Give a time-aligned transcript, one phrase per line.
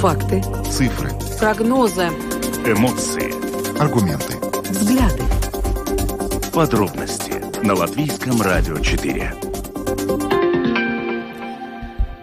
[0.00, 0.40] Факты.
[0.70, 1.10] Цифры.
[1.40, 2.06] Прогнозы.
[2.64, 3.34] Эмоции.
[3.80, 4.36] Аргументы.
[4.70, 5.24] Взгляды.
[6.52, 9.34] Подробности на Латвийском радио 4.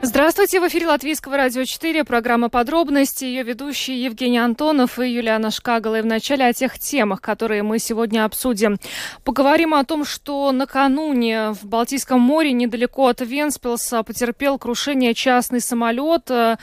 [0.02, 5.96] Здравствуйте, в эфире Латвийского радио 4, программа «Подробности», ее ведущие Евгений Антонов и Юлиана Шкагала.
[5.96, 8.78] И вначале о тех темах, которые мы сегодня обсудим.
[9.24, 16.30] Поговорим о том, что накануне в Балтийском море, недалеко от Венспилса, потерпел крушение частный самолет.
[16.30, 16.58] Э,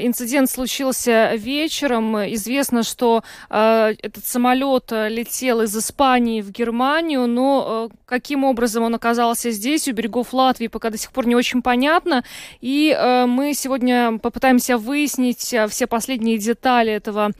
[0.00, 2.16] инцидент случился вечером.
[2.34, 8.94] Известно, что э, этот самолет э, летел из Испании в Германию, но каким образом он
[8.94, 12.24] оказался здесь, у берегов Латвии, пока до сих пор не очень понятно.
[12.60, 17.32] И мы сегодня попытаемся выяснить все последние детали этого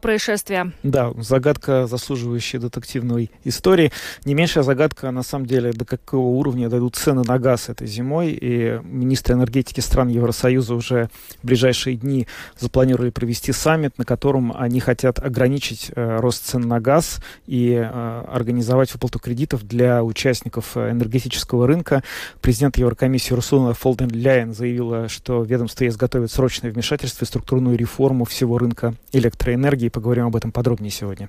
[0.00, 0.72] происшествия.
[0.82, 3.92] Да, загадка, заслуживающая детективной истории.
[4.24, 8.30] Не меньшая загадка, на самом деле, до какого уровня дойдут цены на газ этой зимой.
[8.40, 11.08] И министры энергетики стран Евросоюза уже
[11.42, 12.26] в ближайшие дни
[12.58, 18.24] запланировали провести саммит, на котором они хотят ограничить э, рост цен на газ и э,
[18.28, 22.02] организовать выплату кредитов для участников э, энергетического рынка.
[22.40, 28.24] Президент Еврокомиссии Урсула Фолден Ляйен заявила, что ведомство ЕС готовит срочное вмешательство и структурную реформу
[28.24, 29.88] всего рынка электроэнергии.
[29.88, 31.28] Поговорим об этом подробнее сегодня.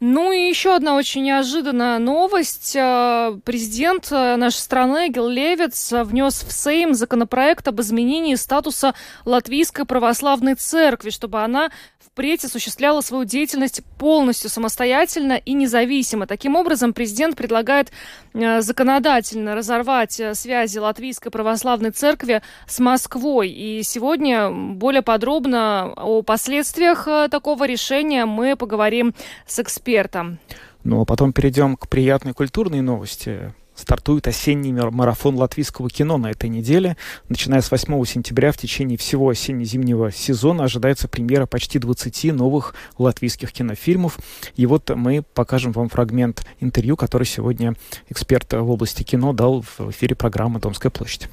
[0.00, 2.76] Ну и еще одна очень неожиданная новость.
[2.76, 8.94] Э, президент э, нашей страны Гил Левиц внес в Сейм законопроект об изменении статуса
[9.24, 16.26] Латвийской православной церкви, чтобы она впредь осуществляла свою деятельность полностью самостоятельно и независимо.
[16.26, 17.90] Таким образом, президент предлагает
[18.34, 23.48] э, законодательно разорвать связи Латвийской православной церкви с Москвой.
[23.48, 29.14] И сегодня более подробно о последствиях такого решения мы поговорим
[29.46, 30.38] с экспертом экспертом.
[30.82, 33.54] Ну, а потом перейдем к приятной культурной новости.
[33.76, 36.96] Стартует осенний марафон латвийского кино на этой неделе.
[37.28, 43.52] Начиная с 8 сентября в течение всего осенне-зимнего сезона ожидается премьера почти 20 новых латвийских
[43.52, 44.18] кинофильмов.
[44.56, 47.74] И вот мы покажем вам фрагмент интервью, который сегодня
[48.08, 51.28] эксперт в области кино дал в эфире программы «Домская площадь».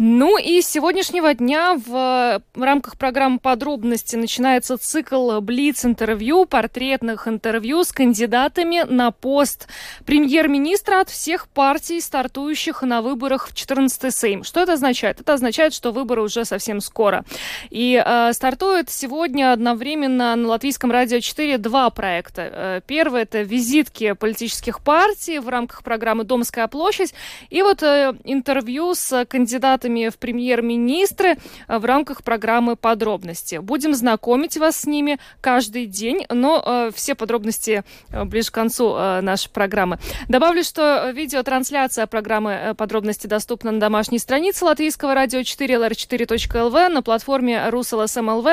[0.00, 7.82] Ну и с сегодняшнего дня в, в рамках программы подробности начинается цикл Блиц-интервью, портретных интервью
[7.82, 9.66] с кандидатами на пост
[10.06, 14.44] премьер-министра от всех партий, стартующих на выборах в 14-й Сейм.
[14.44, 15.20] Что это означает?
[15.20, 17.24] Это означает, что выборы уже совсем скоро.
[17.70, 22.42] И э, стартует сегодня одновременно на Латвийском радио 4 два проекта.
[22.52, 27.14] Э, первый– это визитки политических партий в рамках программы «Домская площадь».
[27.50, 31.36] И вот э, интервью с кандидатами кандидатами в премьер-министры
[31.68, 33.56] э, в рамках программы «Подробности».
[33.56, 38.94] Будем знакомить вас с ними каждый день, но э, все подробности э, ближе к концу
[39.22, 39.98] нашей программы.
[40.28, 47.68] Добавлю, что видеотрансляция программы «Подробности» доступна на домашней странице Латвийского радио 4 lr4.lv, на платформе
[47.68, 48.46] РусЛСМЛВ,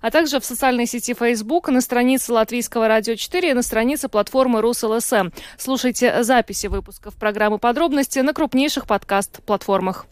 [0.00, 4.60] а также в социальной сети Facebook, на странице Латвийского радио 4 и на странице платформы
[4.60, 5.30] РусЛСМ.
[5.58, 10.06] Слушайте записи выпусков программы «Подробности» на крупнейших подкаст-платформах.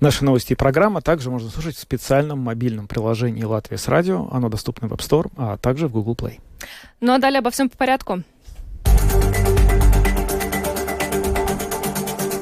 [0.00, 4.28] Наши новости и программа также можно слушать в специальном мобильном приложении «Латвия с радио».
[4.30, 6.40] Оно доступно в App Store, а также в Google Play.
[7.00, 8.22] Ну а далее обо всем по порядку.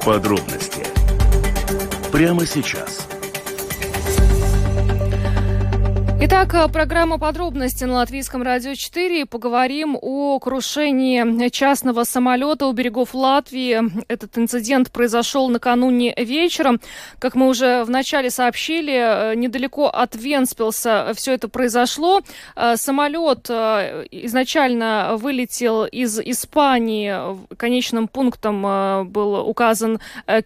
[0.04, 0.86] Подробности
[2.12, 3.05] прямо сейчас–
[6.18, 9.26] Итак, э, программа подробности на Латвийском радио 4.
[9.26, 13.78] Поговорим о крушении частного самолета у берегов Латвии.
[14.08, 16.80] Этот инцидент произошел накануне вечером.
[17.18, 22.22] Как мы уже вначале сообщили, э, недалеко от Венспилса все это произошло.
[22.56, 27.14] Э, самолет изначально вылетел из Испании.
[27.56, 28.62] Конечным пунктом
[29.10, 30.00] был указан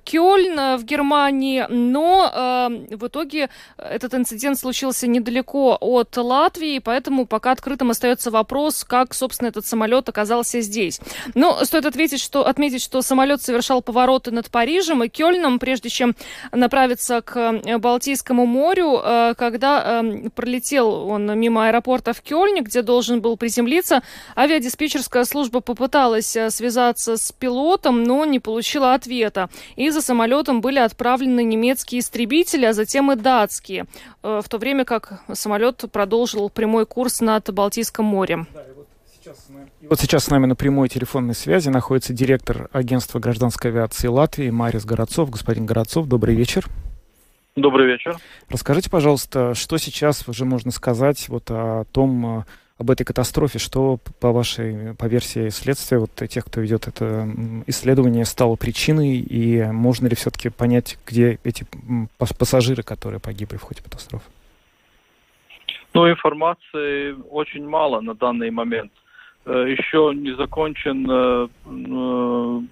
[0.04, 7.52] Кёльн в Германии, но в итоге этот инцидент случился недалеко далеко от Латвии, поэтому пока
[7.52, 11.00] открытым остается вопрос, как, собственно, этот самолет оказался здесь.
[11.34, 16.14] Но стоит ответить, что, отметить, что самолет совершал повороты над Парижем и Кёльном, прежде чем
[16.52, 22.82] направиться к э, Балтийскому морю, э, когда эм, пролетел он мимо аэропорта в Кёльне, где
[22.82, 24.02] должен был приземлиться,
[24.36, 29.48] авиадиспетчерская служба попыталась э, связаться с пилотом, но не получила ответа.
[29.76, 33.86] И за самолетом были отправлены немецкие истребители, а затем и датские,
[34.22, 38.46] в то время как самолет продолжил прямой курс над Балтийским морем.
[39.88, 44.84] вот сейчас с нами на прямой телефонной связи находится директор агентства гражданской авиации Латвии Марис
[44.84, 45.30] Городцов.
[45.30, 46.68] Господин Городцов, добрый вечер.
[47.56, 48.16] Добрый вечер.
[48.48, 52.44] Расскажите, пожалуйста, что сейчас уже можно сказать вот о том,
[52.80, 57.28] об этой катастрофе, что по вашей, по версии следствия, вот тех, кто ведет это
[57.66, 61.66] исследование, стало причиной, и можно ли все-таки понять, где эти
[62.16, 64.24] пассажиры, которые погибли в ходе катастрофы?
[65.92, 68.92] Ну, информации очень мало на данный момент.
[69.44, 71.48] Э, еще не закончен э,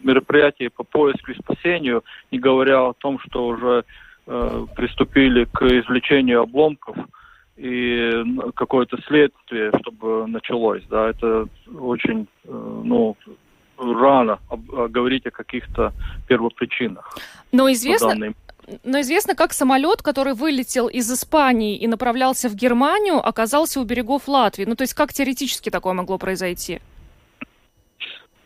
[0.02, 3.84] мероприятие по поиску и спасению, не говоря о том, что уже
[4.28, 6.96] э, приступили к извлечению обломков
[7.56, 8.22] и
[8.54, 10.82] какое-то следствие, чтобы началось.
[10.88, 13.16] Да, это очень, ну,
[13.76, 14.38] рано
[14.88, 15.92] говорить о каких-то
[16.28, 17.18] первопричинах.
[17.50, 18.32] Но известно,
[18.84, 24.28] но известно, как самолет, который вылетел из Испании и направлялся в Германию, оказался у берегов
[24.28, 24.64] Латвии.
[24.64, 26.80] Ну, то есть как теоретически такое могло произойти?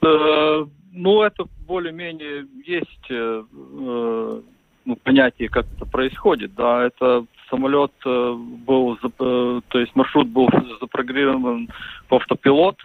[0.03, 4.43] Э, ну, это более-менее есть э, э,
[4.85, 6.55] ну, понятие, как это происходит.
[6.55, 10.49] Да, это самолет был, то есть маршрут был
[10.81, 11.69] запрограммирован
[12.09, 12.81] в автопилот,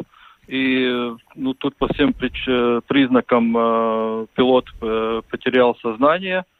[0.48, 3.54] и ну, тут по всем признакам
[4.36, 4.66] пилот
[5.30, 6.44] потерял сознание–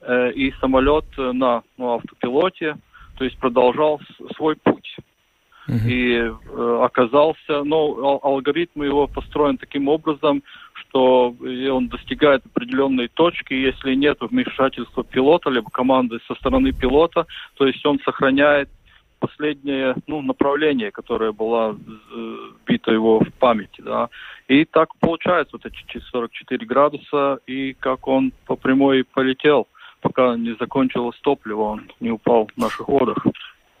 [0.00, 2.76] Э, и самолет на ну, автопилоте,
[3.16, 4.00] то есть продолжал
[4.36, 4.96] свой путь.
[5.66, 5.86] Uh-huh.
[5.86, 10.42] И э, оказался, ну, алгоритм его построен таким образом,
[10.88, 11.34] что
[11.70, 17.26] он достигает определенной точки, если нет вмешательства пилота, либо команды со стороны пилота,
[17.56, 18.68] то есть он сохраняет
[19.18, 21.76] последнее ну, направление, которое было
[22.66, 23.80] вбито его в памяти.
[23.80, 24.08] Да.
[24.46, 29.66] И так получается вот эти 44 градуса, и как он по прямой полетел–
[30.00, 33.26] пока не закончилось топливо, он не упал в наших водах.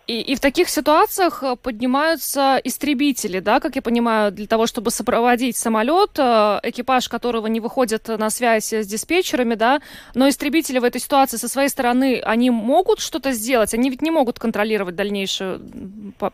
[0.08, 4.90] И, и в таких ситуациях э, поднимаются истребители, да, как я понимаю, для того, чтобы
[4.90, 9.82] сопроводить самолет, э, экипаж которого не выходит на связь с диспетчерами, да,
[10.14, 14.10] но истребители в этой ситуации со своей стороны, они могут что-то сделать, они ведь не
[14.10, 15.58] могут контролировать дальнейший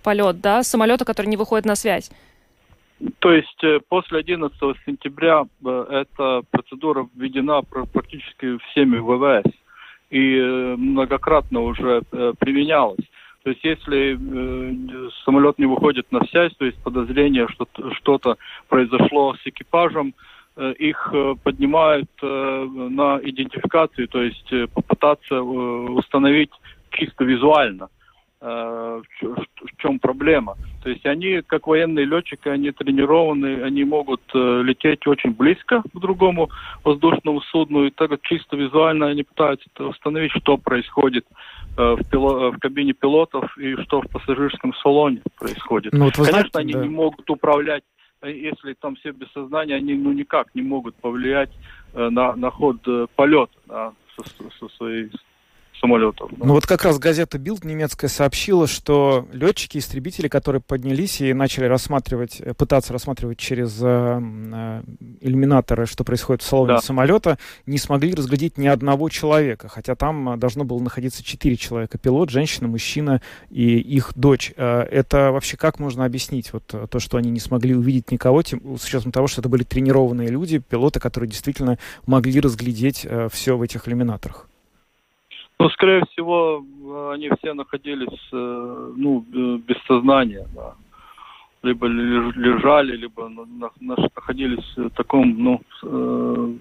[0.05, 2.12] полет, да, самолета, который не выходит на связь.
[3.19, 4.56] То есть э, после 11
[4.87, 9.50] сентября эта процедура введена практически всеми ВВС
[10.11, 10.38] и
[10.76, 12.03] многократно уже
[12.38, 13.05] применялось.
[13.44, 18.38] То есть если э, самолет не выходит на связь, то есть подозрение, что что-то
[18.69, 20.14] произошло с экипажем,
[20.56, 26.52] э, их э, поднимают э, на идентификацию, то есть э, попытаться э, установить
[26.91, 27.85] чисто визуально.
[27.85, 28.04] Э,
[28.44, 30.56] в чем проблема.
[30.82, 35.99] То есть они, как военные летчики, они тренированы, они могут э, лететь очень близко к
[35.99, 36.50] другому
[36.85, 41.25] воздушному судну, и так чисто визуально они пытаются установить, что происходит
[41.79, 45.94] э, в, пило, в кабине пилотов и что в пассажирском салоне происходит.
[45.94, 46.82] Ну, вот Конечно, знаете, они да.
[46.82, 47.82] не могут управлять
[48.26, 51.50] если там все без сознания, они ну никак не могут повлиять
[51.93, 54.25] э, на, на ход э, полета да, со,
[54.58, 55.11] со своей
[55.85, 56.31] самолетов.
[56.33, 56.47] Да.
[56.47, 61.67] Ну вот как раз газета Билд немецкая сообщила, что летчики, истребители, которые поднялись и начали
[61.67, 64.83] рассматривать, э, пытаться рассматривать через э, э,
[65.21, 66.81] иллюминаторы, что происходит в салоне да.
[66.81, 71.99] самолета, не смогли разглядеть ни одного человека, хотя там э, должно было находиться четыре человека:
[71.99, 73.21] пилот, женщина, мужчина
[73.51, 74.53] и их дочь.
[74.57, 78.79] Э, это вообще как можно объяснить вот то, что они не смогли увидеть никого, тем,
[78.79, 83.63] с учетом того, что это были тренированные люди, пилоты, которые действительно могли разглядеть все в
[83.63, 84.49] этих иллюминаторах?
[85.64, 86.62] Ну, скорее всего,
[87.14, 90.75] они все находились, э, ну, э, без сознания, да.
[91.62, 93.31] Либо лежали, либо
[93.81, 96.52] находились в таком, ну, э,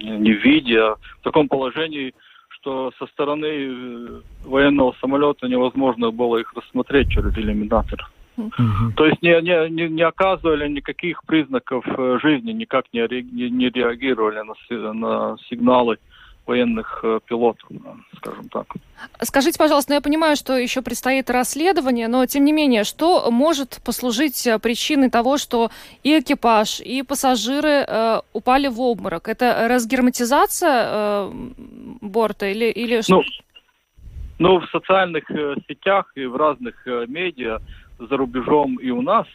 [0.00, 2.14] не виде, а в таком положении,
[2.48, 8.10] что со стороны военного самолета невозможно было их рассмотреть через иллюминатор.
[8.38, 8.94] Uh-huh.
[8.96, 11.84] То есть не, не, не оказывали никаких признаков
[12.22, 15.98] жизни, никак не, не, не реагировали на, на сигналы
[16.46, 17.68] военных э, пилотов,
[18.16, 18.66] скажем так.
[19.22, 23.80] Скажите, пожалуйста, ну я понимаю, что еще предстоит расследование, но тем не менее, что может
[23.84, 25.70] послужить э, причиной того, что
[26.02, 29.28] и экипаж, и пассажиры э, упали в обморок?
[29.28, 31.30] Это разгерметизация э,
[32.00, 33.16] борта или, или что?
[33.16, 33.22] Ну,
[34.38, 37.60] ну, в социальных э, сетях и в разных медиа
[37.98, 39.26] за рубежом и у нас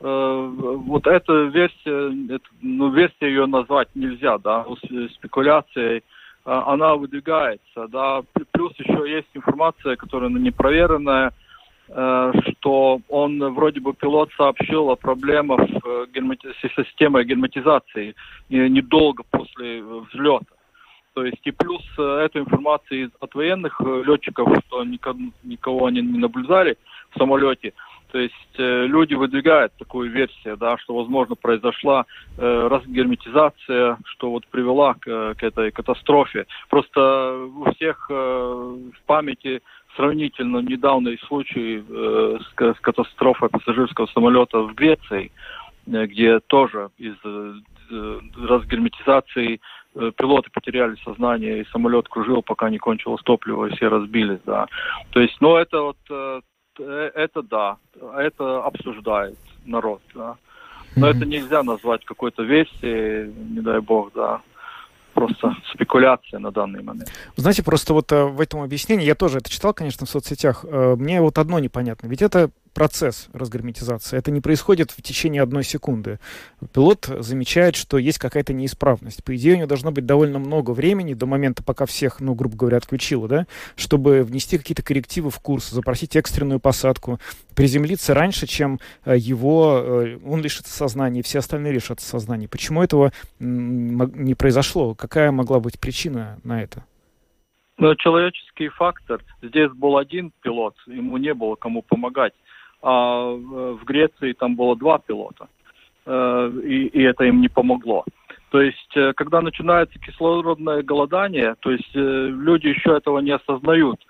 [0.00, 4.66] вот эта версия, ну, версия ее назвать нельзя, да,
[5.14, 6.02] спекуляцией
[6.44, 8.22] она выдвигается, да,
[8.52, 11.32] плюс еще есть информация, которая ну, непроверенная,
[11.88, 18.14] э, что он, вроде бы пилот сообщил о проблемах э, с системой герметизации
[18.50, 20.46] недолго после взлета.
[21.14, 26.76] То есть и плюс э, эту информацию от военных летчиков, что никого они не наблюдали
[27.10, 27.72] в самолете,
[28.14, 32.06] то есть э, люди выдвигают такую версию, да, что, возможно, произошла
[32.38, 36.46] э, разгерметизация, что вот привела к, к этой катастрофе.
[36.70, 39.62] Просто у всех э, в памяти
[39.96, 45.32] сравнительно недавний случай э, с, с катастрофой пассажирского самолета в Греции,
[45.88, 49.60] э, где тоже из э, разгерметизации
[49.96, 54.68] э, пилоты потеряли сознание, и самолет кружил, пока не кончилось топливо, и все разбились, да.
[55.10, 56.40] То есть, ну, это вот э,
[56.78, 57.76] это да,
[58.16, 60.36] это обсуждает народ, да.
[60.96, 61.16] Но mm-hmm.
[61.16, 64.40] это нельзя назвать какой-то версией, не дай бог, да
[65.12, 67.08] просто спекуляция на данный момент.
[67.36, 71.38] Знаете, просто вот в этом объяснении, я тоже это читал, конечно, в соцсетях, мне вот
[71.38, 72.08] одно непонятно.
[72.08, 74.18] Ведь это процесс разгерметизации.
[74.18, 76.18] Это не происходит в течение одной секунды.
[76.72, 79.24] Пилот замечает, что есть какая-то неисправность.
[79.24, 82.56] По идее, у него должно быть довольно много времени до момента, пока всех, ну, грубо
[82.56, 87.20] говоря, отключило, да, чтобы внести какие-то коррективы в курс, запросить экстренную посадку,
[87.54, 92.48] приземлиться раньше, чем э, его, э, он лишится сознания, и все остальные лишатся сознания.
[92.48, 94.94] Почему этого не произошло?
[94.94, 96.84] Какая могла быть причина на это?
[97.76, 99.22] Ну, человеческий фактор.
[99.42, 102.32] Здесь был один пилот, ему не было кому помогать
[102.84, 105.48] а в Греции там было два пилота,
[106.04, 108.04] э, и, и это им не помогло.
[108.50, 114.00] То есть, э, когда начинается кислородное голодание, то есть э, люди еще этого не осознают,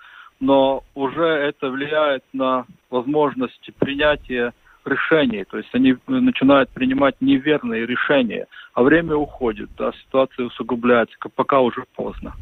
[0.41, 4.53] но уже это влияет на возможность принятия
[4.83, 11.61] решений, то есть они начинают принимать неверные решения, а время уходит, да, ситуация усугубляется, пока
[11.61, 12.33] уже поздно.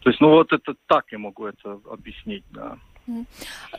[0.00, 2.76] То есть, ну вот это так я могу это объяснить, да.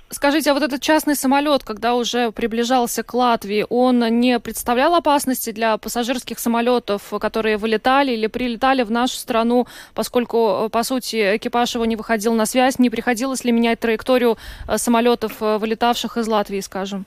[0.09, 5.51] Скажите, а вот этот частный самолет, когда уже приближался к Латвии, он не представлял опасности
[5.51, 11.85] для пассажирских самолетов, которые вылетали или прилетали в нашу страну, поскольку, по сути, экипаж его
[11.85, 12.79] не выходил на связь?
[12.79, 17.05] Не приходилось ли менять траекторию э, самолетов, э, вылетавших из Латвии, скажем?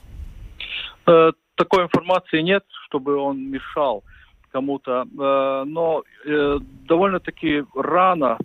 [1.06, 4.02] Э, такой информации нет, чтобы он мешал
[4.52, 6.02] кому-то, но
[6.88, 8.36] довольно-таки рано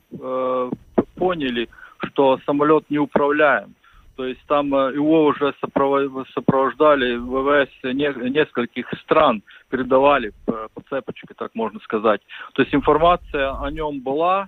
[1.15, 1.67] поняли,
[2.03, 3.75] что самолет не управляем.
[4.15, 11.53] То есть там э, его уже сопровождали ВВС нескольких стран, передавали по, по цепочке, так
[11.53, 12.21] можно сказать.
[12.53, 14.47] То есть информация о нем была,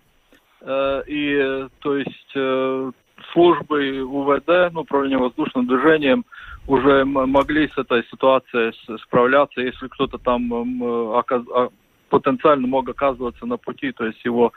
[0.61, 2.91] э, и то есть э,
[3.33, 6.23] службы УВД, ну, управление воздушным движением,
[6.65, 8.73] уже могли с этой ситуацией
[9.03, 10.51] справляться, если кто-то там
[11.13, 11.41] оказ...
[12.09, 14.51] потенциально мог оказываться на пути, то есть его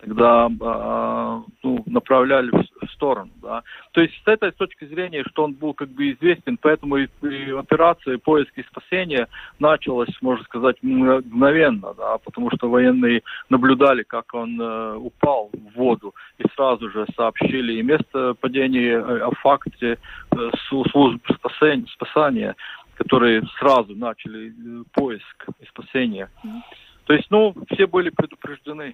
[0.00, 3.30] тогда э, ну, направляли в, в сторону.
[3.42, 3.62] Да.
[3.92, 7.50] То есть с этой точки зрения, что он был как бы известен, поэтому и, и
[7.52, 14.60] операция поиска и спасения началась, можно сказать, мгновенно, да, потому что военные наблюдали, как он
[14.60, 19.98] э, упал в воду, и сразу же сообщили и место падения, э, о факте
[20.32, 22.56] э, служб спасения, спасания,
[22.94, 26.28] которые сразу начали э, поиск и спасение.
[26.44, 26.60] Mm-hmm.
[27.06, 28.92] То есть, ну, все были предупреждены.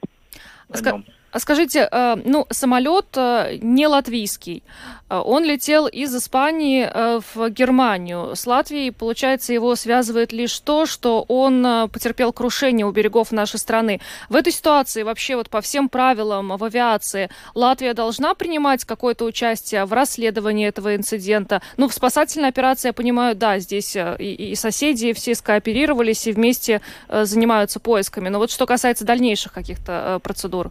[0.75, 1.03] Ска-
[1.39, 4.62] скажите, э, ну, самолет э, не латвийский.
[5.09, 6.91] Э, он летел из Испании
[7.35, 8.37] в Германию.
[8.37, 14.01] С Латвией, получается, его связывает лишь то, что он потерпел крушение у берегов нашей страны.
[14.29, 19.85] В этой ситуации вообще вот по всем правилам в авиации Латвия должна принимать какое-то участие
[19.85, 21.62] в расследовании этого инцидента.
[21.77, 26.81] Ну, в спасательной операции, я понимаю, да, здесь и, и соседи все скооперировались и вместе
[27.09, 28.29] занимаются поисками.
[28.29, 30.71] Но вот что касается дальнейших каких-то процедур?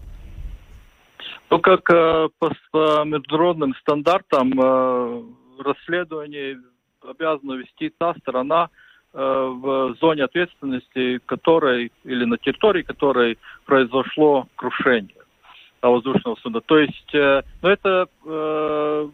[1.51, 5.23] Ну, как э, по, по международным стандартам э,
[5.59, 6.61] расследование
[7.05, 8.69] обязана вести та сторона,
[9.13, 15.17] э, в зоне ответственности которой или на территории которой произошло крушение
[15.81, 16.61] воздушного суда.
[16.61, 19.09] То есть, э, ну, это э,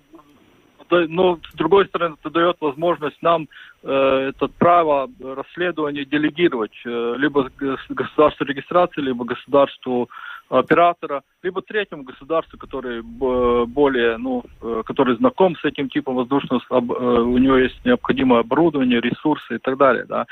[0.90, 3.48] но с другой стороны, это дает возможность нам
[3.84, 7.50] э, это право расследования делегировать э, либо
[7.90, 10.10] государству регистрации, либо государству
[10.50, 17.22] оператора, либо третьему государству, который более, ну, э, который знаком с этим типом воздушного, э,
[17.22, 20.26] у него есть необходимое оборудование, ресурсы и так далее, да.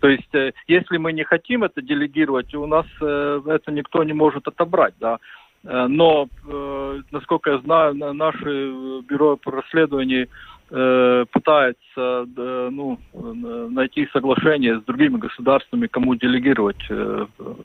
[0.00, 4.48] То есть, э, если мы не хотим это делегировать, у нас это никто не может
[4.48, 5.18] отобрать, да.
[5.64, 10.28] Э, но, э, насколько я знаю, наше бюро по расследованию э,
[10.68, 16.82] пытается ну, найти соглашение с другими государствами, кому делегировать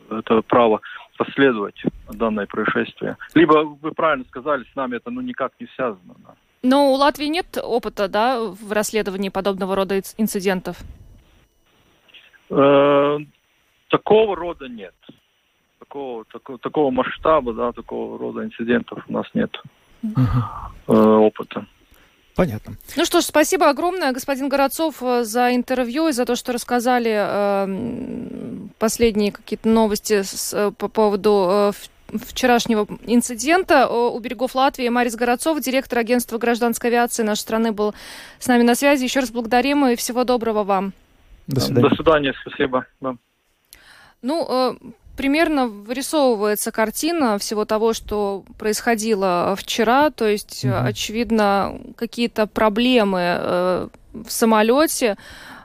[0.10, 0.80] это право
[1.20, 3.18] расследовать данное происшествие.
[3.36, 6.16] Либо, вы правильно сказали, с нами это ну, никак не связано.
[6.26, 6.36] Да.
[6.64, 10.78] Но у Латвии нет опыта да, в расследовании подобного рода инцидентов?
[12.50, 13.18] Э,
[13.90, 14.96] такого рода нет
[15.94, 19.56] такого, такого, такого масштаба, да, такого рода инцидентов у нас нет
[20.02, 20.22] угу.
[20.88, 21.66] э, опыта.
[22.36, 22.76] Понятно.
[22.96, 27.14] Ну что ж, спасибо огромное, господин Городцов, э, за интервью и за то, что рассказали
[27.16, 31.72] э, последние какие-то новости с, э, по поводу э,
[32.18, 34.90] вчерашнего инцидента у берегов Латвии.
[34.90, 37.94] Марис Городцов, директор агентства гражданской авиации нашей страны, был
[38.40, 39.04] с нами на связи.
[39.04, 40.94] Еще раз благодарим и всего доброго вам.
[41.48, 41.90] До свидания.
[41.90, 42.86] До свидания, спасибо.
[43.02, 43.16] Да.
[44.22, 44.76] Ну, э,
[45.16, 50.10] примерно вырисовывается картина всего того, что происходило вчера.
[50.10, 50.74] То есть, угу.
[50.76, 55.18] очевидно, какие-то проблемы э, в самолете,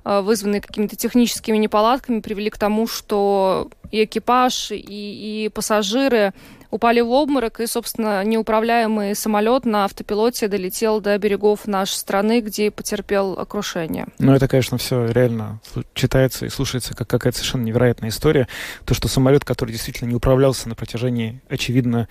[0.04, 6.34] э, вызванные какими-то техническими неполадками, привели к тому, что и экипаж, и, и пассажиры
[6.70, 12.70] упали в обморок, и, собственно, неуправляемый самолет на автопилоте долетел до берегов нашей страны, где
[12.70, 14.06] потерпел крушение.
[14.18, 15.60] Ну, это, конечно, все реально
[15.94, 18.48] читается и слушается как какая-то совершенно невероятная история.
[18.84, 22.08] То, что самолет, который действительно не управлялся на протяжении, очевидно,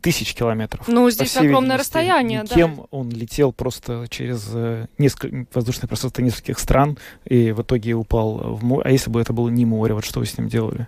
[0.00, 0.86] тысяч километров.
[0.86, 2.54] Ну, здесь огромное расстояние, да.
[2.54, 8.54] Кем он летел просто через э, несколько воздушное пространство нескольких стран и в итоге упал
[8.54, 8.82] в море.
[8.88, 10.86] А если бы это было не море, вот что вы с ним делали?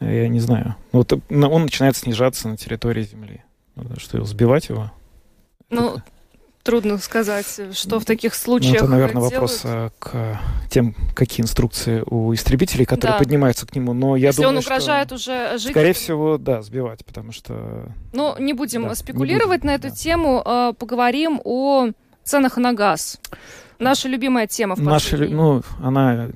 [0.00, 0.76] Я не знаю.
[0.92, 3.42] Вот он начинает снижаться на территории Земли.
[3.98, 4.90] Что его, сбивать его?
[5.70, 6.02] Ну, это...
[6.62, 9.32] трудно сказать, что в таких случаях ну, Это, наверное, делают.
[9.32, 13.18] вопрос а, к тем, какие инструкции у истребителей, которые да.
[13.18, 13.92] поднимаются к нему.
[13.92, 15.70] Но я Если думаю, он угрожает что, уже жить...
[15.70, 17.92] Скорее всего, да, сбивать, потому что...
[18.12, 19.94] Ну, не будем да, спекулировать не будем, на эту да.
[19.94, 20.42] тему.
[20.44, 21.90] А, поговорим о
[22.30, 23.18] ценах на газ.
[23.80, 26.28] Наша любимая тема в Наша, ну, она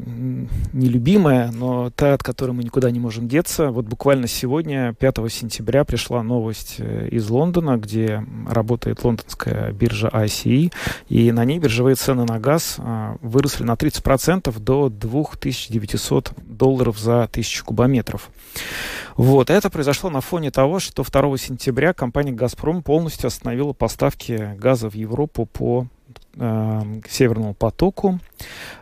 [0.72, 3.70] нелюбимая, но та, от которой мы никуда не можем деться.
[3.70, 10.72] Вот буквально сегодня, 5 сентября, пришла новость э, из Лондона, где работает лондонская биржа ICE,
[11.10, 17.28] и на ней биржевые цены на газ а, выросли на 30% до 2900 долларов за
[17.30, 18.30] тысячу кубометров.
[19.16, 19.50] Вот.
[19.50, 24.94] Это произошло на фоне того, что 2 сентября компания «Газпром» полностью остановила поставки газа в
[24.94, 25.87] Европу по
[26.36, 28.18] э, Северному потоку,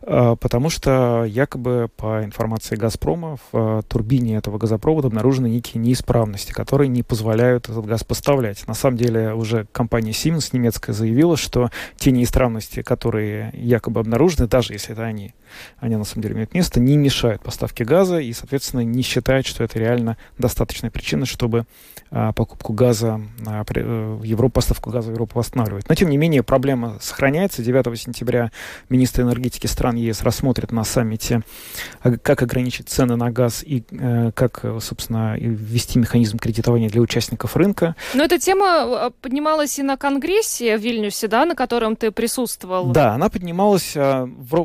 [0.03, 6.53] э, потому что якобы по информации Газпрома в э, турбине этого газопровода обнаружены некие неисправности,
[6.53, 8.67] которые не позволяют этот газ поставлять.
[8.67, 14.73] На самом деле уже компания Siemens немецкая заявила, что те неисправности, которые якобы обнаружены, даже
[14.73, 15.35] если это они,
[15.79, 19.65] они на самом деле имеют место, не мешают поставке газа и, соответственно, не считают, что
[19.65, 21.67] это реально достаточная причина, чтобы
[22.11, 25.89] а, покупку газа э, в Европу, поставку газа в Европу восстанавливать.
[25.89, 27.42] Но, тем не менее, проблема сохраняется.
[27.49, 28.51] 9 сентября
[28.89, 31.43] министры энергетики стран ЕС рассмотрят на саммите,
[32.03, 37.57] а, как ограничить цены на газ и э, как, собственно, ввести механизм кредитования для участников
[37.57, 37.97] рынка.
[38.15, 42.93] Но эта тема поднималась и на Конгрессе в Вильнюсе, да, на котором ты присутствовал.
[42.93, 43.97] Да, она поднималась,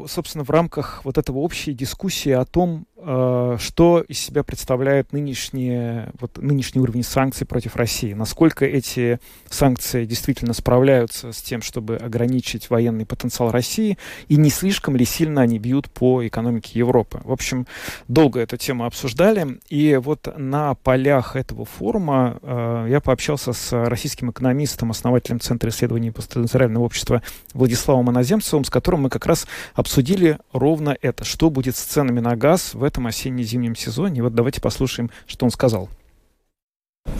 [0.08, 6.12] собственно, в рамках вот этого общей дискуссии о том, Э, что из себя представляет нынешние,
[6.20, 8.14] вот, нынешний уровень санкций против России.
[8.14, 14.96] Насколько эти санкции действительно справляются с тем, чтобы ограничить военный потенциал России, и не слишком
[14.96, 17.22] ли сильно они бьют по экономике Европы.
[17.24, 17.68] В общем,
[18.08, 24.32] долго эту тему обсуждали, и вот на полях этого форума э, я пообщался с российским
[24.32, 27.22] экономистом, основателем Центра исследований постиндустриального общества
[27.54, 32.36] Владиславом Иноземцевым, с которым мы как раз обсудили ровно это, что будет с ценами на
[32.36, 34.24] газ в этом осенне-зимнем сезоне.
[34.24, 35.90] Вот давайте послушаем, что он сказал.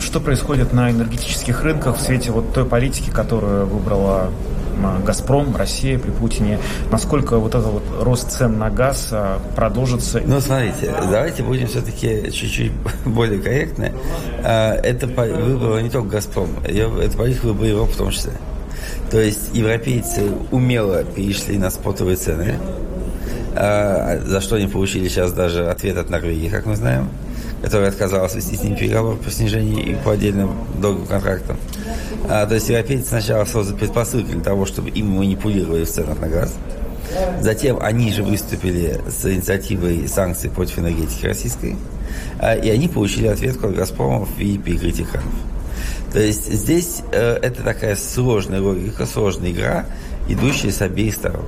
[0.00, 4.30] Что происходит на энергетических рынках в свете вот той политики, которую выбрала
[5.04, 6.58] Газпром, Россия при Путине?
[6.90, 10.20] Насколько вот этот вот рост цен на газ а, продолжится?
[10.24, 12.72] Ну, смотрите, давайте будем все-таки чуть-чуть
[13.04, 13.92] более корректны.
[14.44, 18.32] А, это выбор не только Газпром, это политика выбора Европы в том числе.
[19.10, 22.58] То есть европейцы умело перешли на спотовые цены,
[23.58, 27.08] за что они получили сейчас даже ответ от Норвегии, как мы знаем,
[27.62, 31.56] которая отказалась вести с ними переговоры по снижению и по отдельным долгим контрактам.
[32.28, 36.28] А, то есть европейцы сначала создали предпосылки для того, чтобы им манипулировали в ценах на
[36.28, 36.54] газ.
[37.40, 41.76] Затем они же выступили с инициативой санкций против энергетики российской.
[42.38, 45.34] А, и они получили ответ от «Газпрома» в виде перекрытия кранов.
[46.12, 49.86] То есть здесь э, это такая сложная логика, сложная игра,
[50.28, 51.44] идущая с обеих сторон.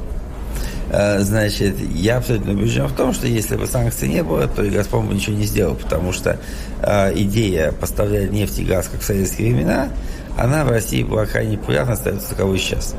[0.92, 4.70] Э, значит, я абсолютно убежден в том, что если бы санкций не было, то и
[4.70, 6.37] «Газпром» бы ничего не сделал, потому что
[6.83, 9.88] э, идея поставлять нефть и газ, как в советские времена,
[10.37, 12.96] она в России была крайне популярна, остается таковой сейчас.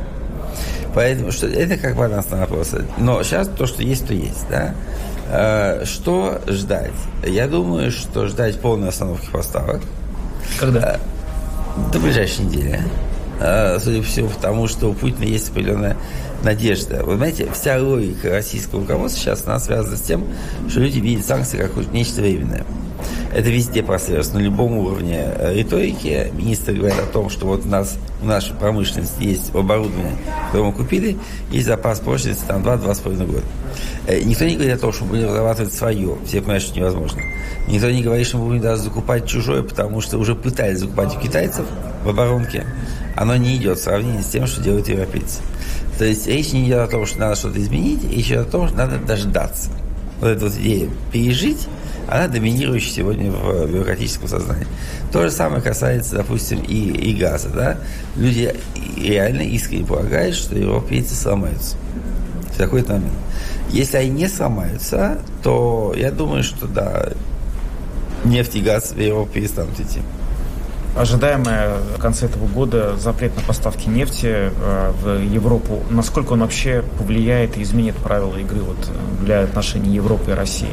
[0.96, 2.86] Поэтому что, это как баланс на вопросы.
[2.98, 4.48] Но сейчас то, что есть, то есть.
[4.50, 4.74] Да?
[5.30, 6.92] Э, что ждать?
[7.26, 9.82] Я думаю, что ждать полной остановки поставок.
[10.60, 10.98] Когда?
[11.92, 12.82] До ближайшей недели.
[13.80, 15.98] Судя по всему, потому что у Путина есть определенная
[16.44, 17.04] надежда.
[17.04, 20.26] Вы знаете, вся логика российского руководства сейчас она связана с тем,
[20.70, 22.66] что люди видят санкции как нечто временное.
[23.34, 26.32] Это везде прослеживается, на любом уровне э, риторики.
[26.34, 30.74] Министры говорят о том, что вот у нас в нашей промышленности есть оборудование, которое мы
[30.74, 31.18] купили,
[31.50, 33.44] есть запас прочности там 2-2,5 года.
[34.08, 36.18] Э, никто не говорит о том, что мы будем разрабатывать свое.
[36.26, 37.22] Все понимают, что невозможно.
[37.68, 41.20] Никто не говорит, что мы будем даже закупать чужое, потому что уже пытались закупать у
[41.20, 41.66] китайцев
[42.04, 42.66] в оборонке.
[43.16, 45.40] Оно не идет в сравнении с тем, что делают европейцы.
[45.98, 48.68] То есть речь не идет о том, что надо что-то изменить, речь идет о том,
[48.68, 49.70] что надо дождаться.
[50.20, 51.68] Вот эта вот идея пережить,
[52.08, 54.68] она доминирующая сегодня в бюрократическом сознании.
[55.12, 57.50] То же самое касается, допустим, и, и газа.
[57.50, 57.78] Да?
[58.16, 58.54] Люди
[58.98, 61.78] реально искренне полагают, что европейцы сломаются
[62.54, 63.14] в какой-то момент.
[63.70, 67.14] Если они не сломаются, то я думаю, что да,
[68.26, 70.02] нефть и газ в Европе перестанут идти.
[70.96, 76.84] Ожидаемое в конце этого года запрет на поставки нефти э, в Европу, насколько он вообще
[76.98, 78.78] повлияет и изменит правила игры вот
[79.22, 80.68] для отношений Европы и России?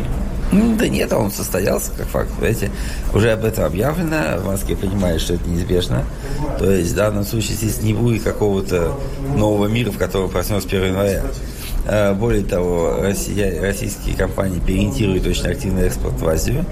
[0.50, 2.30] Ну, да нет, он состоялся, как факт.
[2.30, 2.70] Понимаете,
[3.14, 4.38] уже об этом объявлено.
[4.38, 6.04] В Москве понимают, что это неизбежно.
[6.58, 8.94] То есть в данном случае здесь не будет какого-то
[9.36, 11.22] нового мира, в котором проснется 1 января.
[11.86, 16.64] Э, более того, Россия, российские компании переориентируют очень активный экспорт в Азию.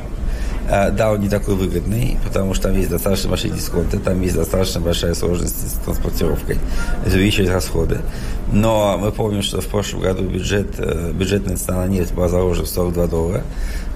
[0.68, 4.34] А, да, он не такой выгодный, потому что там есть достаточно большие дисконты, там есть
[4.34, 6.58] достаточно большая сложность с транспортировкой,
[7.04, 8.00] это увеличивает расходы.
[8.52, 12.66] Но мы помним, что в прошлом году бюджет, э, бюджетная цена на нефть была заложена
[12.66, 13.42] в 42 доллара.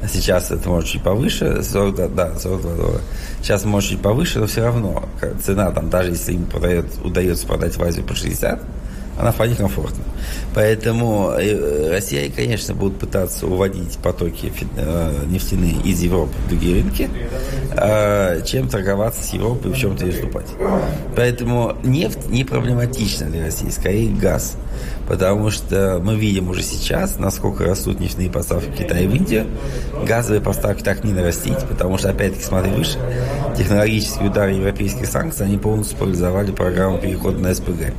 [0.03, 3.01] А сейчас это может чуть повыше, 42, да, 42 доллара.
[3.43, 5.05] Сейчас может чуть повыше, но все равно
[5.45, 8.61] цена там, даже если им продает, удается продать в Азию по 60,
[9.21, 10.03] она вполне комфортна.
[10.55, 17.11] Поэтому э, Россия, конечно, будут пытаться уводить потоки э, нефтяные из Европы в другие рынки,
[17.73, 20.47] а, чем торговаться с Европой и в чем-то уступать.
[21.17, 24.57] Поэтому нефть не проблематична для России, скорее газ.
[25.07, 29.47] Потому что мы видим уже сейчас, насколько растут нефтяные поставки в Китай и в Индию.
[30.07, 32.99] Газовые поставки так не нарастить, потому что, опять-таки, смотри выше,
[33.59, 37.93] технологические удары европейских санкций, они полностью парализовали программу перехода на СПГ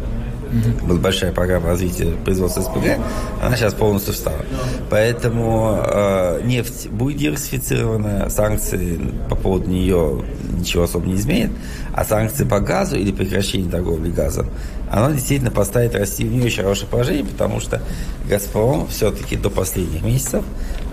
[0.52, 3.00] mm была большая программа развития производства СПГ,
[3.42, 4.46] она сейчас полностью встала.
[4.90, 10.24] Поэтому э, нефть будет диверсифицирована, санкции по поводу нее
[10.58, 11.52] ничего особо не изменят,
[11.94, 14.48] а санкции по газу или прекращение торговли газом,
[14.90, 17.82] оно действительно поставит Россию в не очень хорошее положение, потому что
[18.28, 20.44] «Газпром» все-таки до последних месяцев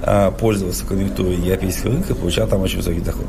[0.03, 3.27] э, пользовался конъюнктурой европейского рынка и получал там очень высокий доход.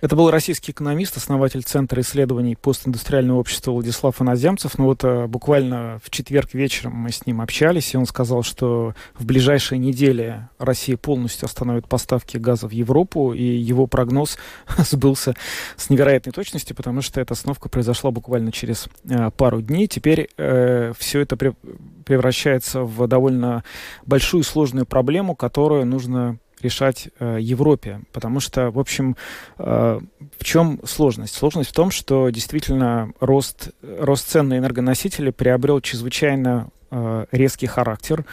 [0.00, 4.78] Это был российский экономист, основатель Центра исследований постиндустриального общества Владислав Иноземцев.
[4.78, 8.94] Ну вот а, буквально в четверг вечером мы с ним общались, и он сказал, что
[9.14, 14.38] в ближайшие недели Россия полностью остановит поставки газа в Европу, и его прогноз
[14.78, 15.34] сбылся
[15.76, 19.88] с невероятной точностью, потому что эта остановка произошла буквально через а, пару дней.
[19.88, 23.64] Теперь э, все это превращается в довольно
[24.06, 29.16] большую сложную проблему, которую нужно решать э, Европе, потому что, в общем,
[29.58, 30.00] э,
[30.38, 31.34] в чем сложность?
[31.34, 38.24] Сложность в том, что действительно рост, рост цен на энергоносители приобрел чрезвычайно э, резкий характер,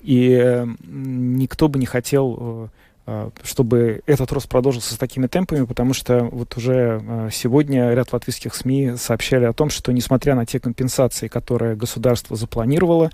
[0.00, 2.70] и э, никто бы не хотел...
[3.06, 8.10] Э, чтобы этот рост продолжился с такими темпами, потому что вот уже а, сегодня ряд
[8.14, 13.10] латвийских СМИ сообщали о том, что несмотря на те компенсации, которые государство запланировало,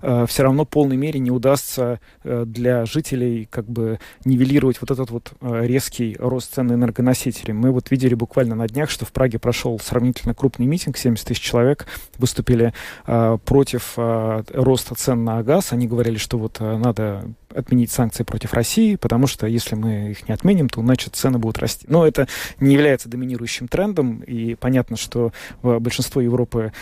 [0.00, 5.10] а, все равно в полной мере не удастся для жителей как бы нивелировать вот этот
[5.10, 7.52] вот резкий рост цен на энергоносители.
[7.52, 11.42] Мы вот видели буквально на днях, что в Праге прошел сравнительно крупный митинг, 70 тысяч
[11.42, 11.86] человек
[12.18, 12.72] выступили
[13.04, 15.72] против роста цен на газ.
[15.72, 20.34] Они говорили, что вот надо отменить санкции против России, потому что если мы их не
[20.34, 21.86] отменим, то значит цены будут расти.
[21.88, 22.28] Но это
[22.60, 25.32] не является доминирующим трендом, и понятно, что
[25.62, 26.72] большинство Европы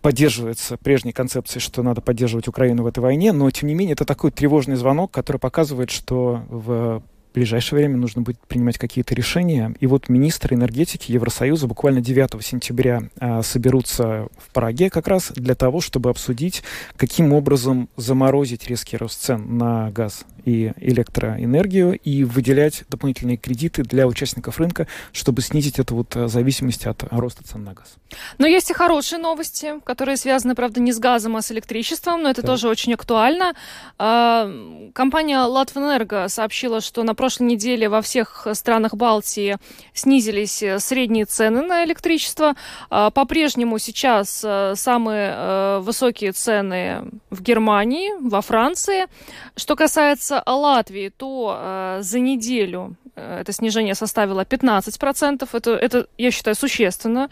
[0.00, 4.04] поддерживается прежней концепцией, что надо поддерживать Украину в этой войне, но тем не менее это
[4.04, 7.02] такой тревожный звонок, который показывает, что в
[7.38, 9.74] ближайшее время нужно будет принимать какие-то решения.
[9.78, 15.54] И вот министры энергетики Евросоюза буквально 9 сентября а, соберутся в Праге как раз для
[15.54, 16.62] того, чтобы обсудить,
[16.96, 24.06] каким образом заморозить резкий рост цен на газ и электроэнергию и выделять дополнительные кредиты для
[24.06, 27.94] участников рынка, чтобы снизить эту вот а, зависимость от роста цен на газ.
[28.38, 32.30] Но есть и хорошие новости, которые связаны, правда, не с газом, а с электричеством, но
[32.30, 32.48] это да.
[32.48, 33.54] тоже очень актуально.
[33.98, 34.50] А,
[34.92, 39.58] компания Латвэнерго сообщила, что на прошлой неделе во всех странах Балтии
[39.92, 42.54] снизились э, средние цены на электричество.
[42.88, 49.08] А, по-прежнему сейчас э, самые э, высокие цены в Германии, во Франции.
[49.56, 52.96] Что касается Латвии, то за неделю
[53.40, 55.48] это снижение составило 15%.
[55.52, 57.28] Это, это я считаю, существенно.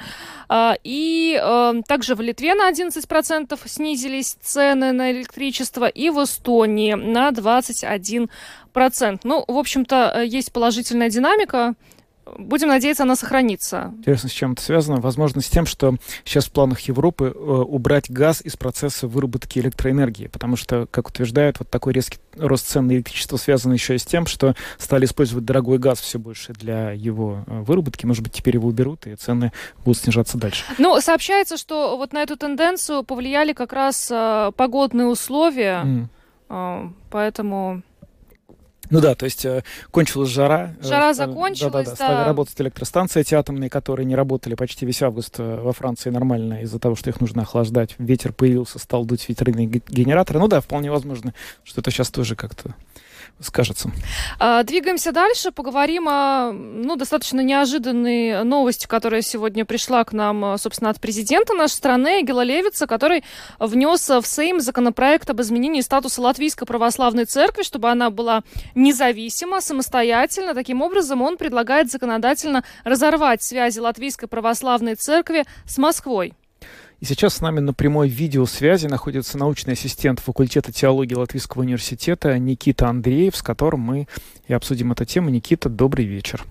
[0.49, 1.41] А, и
[1.87, 8.29] также в Литве на 11% снизились цены на электричество, и в Эстонии на 21%
[8.77, 9.25] процент.
[9.25, 11.75] Ну, в общем-то, э, есть положительная динамика.
[12.39, 13.95] Будем надеяться, она сохранится.
[13.99, 15.01] Интересно, с чем это связано?
[15.01, 20.27] Возможно, с тем, что сейчас в планах Европы э, убрать газ из процесса выработки электроэнергии,
[20.27, 24.05] потому что, как утверждают, вот такой резкий рост цен на электричество связан еще и с
[24.05, 28.07] тем, что стали использовать дорогой газ все больше для его э, выработки.
[28.07, 29.53] Может быть, теперь его уберут, и цены
[29.85, 30.65] будут снижаться дальше.
[30.79, 36.07] Ну, сообщается, что вот на эту тенденцию повлияли как раз э, погодные условия, mm.
[36.51, 37.83] э, поэтому
[38.91, 40.75] Ну да, то есть э, кончилась жара.
[40.81, 41.83] Э, жара закончилась, да.
[41.83, 41.95] да, да.
[41.95, 46.63] Стали работать электростанции эти атомные, которые не работали почти весь август э, во Франции нормально
[46.63, 47.95] из-за того, что их нужно охлаждать.
[47.99, 50.39] Ветер появился, стал дуть ветряные генераторы.
[50.39, 52.75] Ну да, вполне возможно, что это сейчас тоже как-то
[53.41, 53.91] скажется.
[54.39, 60.91] А, двигаемся дальше, поговорим о ну, достаточно неожиданной новости, которая сегодня пришла к нам, собственно,
[60.91, 63.25] от президента нашей страны Гела Левица, который
[63.59, 68.43] внес в Сейм законопроект об изменении статуса Латвийской православной церкви, чтобы она была
[68.75, 70.55] независима, самостоятельна.
[70.55, 76.35] Таким образом, он предлагает законодательно разорвать связи Латвийской православной церкви с Москвой.
[77.01, 82.89] И сейчас с нами на прямой видеосвязи находится научный ассистент факультета теологии Латвийского университета Никита
[82.89, 84.09] Андреев, с которым мы
[84.49, 85.29] и обсудим эту тему.
[85.29, 86.45] Никита, добрый вечер.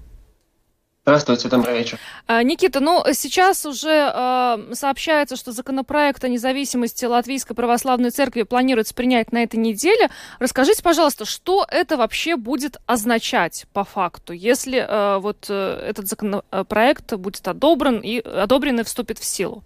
[1.02, 2.00] Здравствуйте, добрый вечер.
[2.26, 8.96] А, Никита, ну сейчас уже э, сообщается, что законопроект о независимости Латвийской Православной Церкви планируется
[8.96, 10.10] принять на этой неделе.
[10.40, 17.14] Расскажите, пожалуйста, что это вообще будет означать по факту, если э, вот э, этот законопроект
[17.14, 19.64] будет одобрен и одобрен и вступит в силу?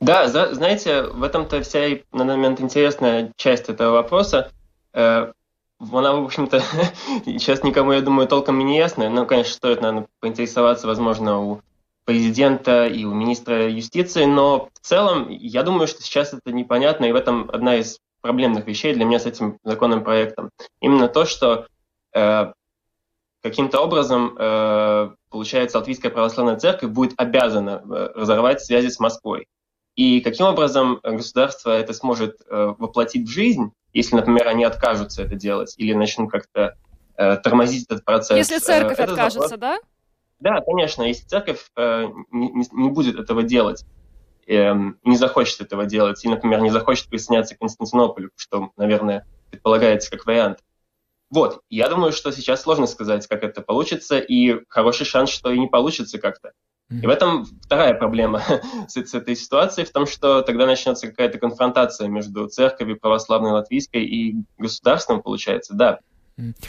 [0.00, 4.52] Да, за, знаете, в этом-то вся, на данный момент, интересная часть этого вопроса.
[4.92, 5.32] Э,
[5.80, 6.62] она, в общем-то,
[7.26, 9.08] сейчас никому, я думаю, толком не ясна.
[9.10, 11.62] Но, конечно, стоит, наверное, поинтересоваться, возможно, у
[12.04, 14.24] президента и у министра юстиции.
[14.24, 18.66] Но в целом, я думаю, что сейчас это непонятно, и в этом одна из проблемных
[18.66, 20.50] вещей для меня с этим законным проектом.
[20.80, 21.66] Именно то, что
[22.14, 22.52] э,
[23.42, 29.46] каким-то образом, э, получается, Латвийская православная церковь будет обязана э, разорвать связи с Москвой.
[29.98, 35.34] И каким образом государство это сможет э, воплотить в жизнь, если, например, они откажутся это
[35.34, 36.76] делать или начнут как-то
[37.16, 38.36] э, тормозить этот процесс.
[38.36, 39.58] Если церковь э, откажется, вопрос...
[39.58, 39.78] да?
[40.38, 41.02] Да, конечно.
[41.02, 43.84] Если церковь э, не, не будет этого делать,
[44.46, 50.12] э, не захочет этого делать, и, например, не захочет присоединяться к Константинополю, что, наверное, предполагается
[50.12, 50.60] как вариант.
[51.28, 55.58] Вот, я думаю, что сейчас сложно сказать, как это получится, и хороший шанс, что и
[55.58, 56.52] не получится как-то.
[56.90, 58.42] И в этом вторая проблема
[58.88, 64.04] с, с этой ситуацией, в том, что тогда начнется какая-то конфронтация между церковью православной латвийской
[64.04, 66.00] и государством, получается, да.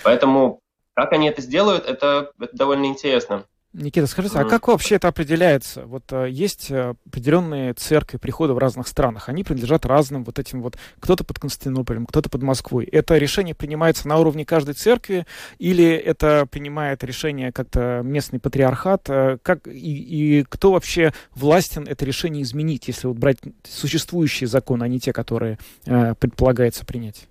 [0.03, 0.61] Поэтому
[0.93, 3.45] как они это сделают, это, это довольно интересно.
[3.71, 5.85] Никита, скажите, а как вообще это определяется?
[5.85, 10.63] Вот э, есть э, определенные церкви, приходы в разных странах, они принадлежат разным вот этим
[10.63, 12.85] вот, кто-то под Константинополем, кто-то под Москвой.
[12.85, 15.27] Это решение принимается на уровне каждой церкви
[15.59, 19.07] или это принимает решение как-то местный патриархат?
[19.07, 24.83] Э, как, и, и кто вообще властен это решение изменить, если вот брать существующие законы,
[24.83, 27.27] а не те, которые предполагается принять?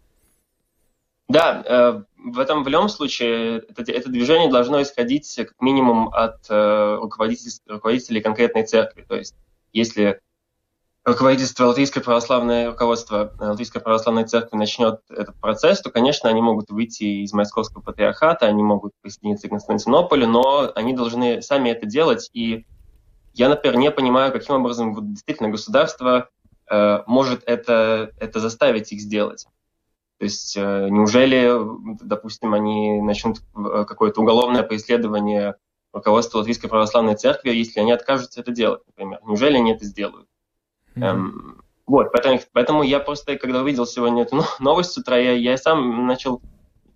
[1.29, 6.98] Да, в этом в любом случае это, это движение должно исходить как минимум от э,
[7.00, 9.04] руководителей, руководителей конкретной церкви.
[9.09, 9.35] То есть
[9.72, 10.20] если
[11.04, 16.70] руководительство Латвийской православной руководство э, Латвийской православной церкви начнет этот процесс, то, конечно, они могут
[16.70, 22.28] выйти из Московского патриархата, они могут присоединиться к Константинополю, но они должны сами это делать.
[22.33, 22.66] И
[23.35, 26.28] я, например, не понимаю, каким образом вот, действительно государство
[26.70, 29.46] э, может это, это заставить их сделать.
[30.18, 31.48] То есть э, неужели,
[32.02, 35.54] допустим, они начнут э, какое-то уголовное преследование
[35.92, 39.20] руководства Латвийской Православной Церкви, если они откажутся это делать, например?
[39.24, 40.28] Неужели они это сделают?
[40.96, 41.04] Mm-hmm.
[41.04, 45.57] Эм, вот, поэтому, поэтому я просто, когда увидел сегодня эту новость с утра, я, я
[45.57, 46.42] сам начал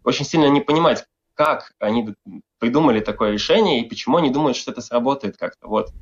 [0.02, 2.14] очень сильно не понимать, как они
[2.58, 5.68] придумали такое решение и почему они думают, что это сработает как-то.
[5.68, 5.92] Вот.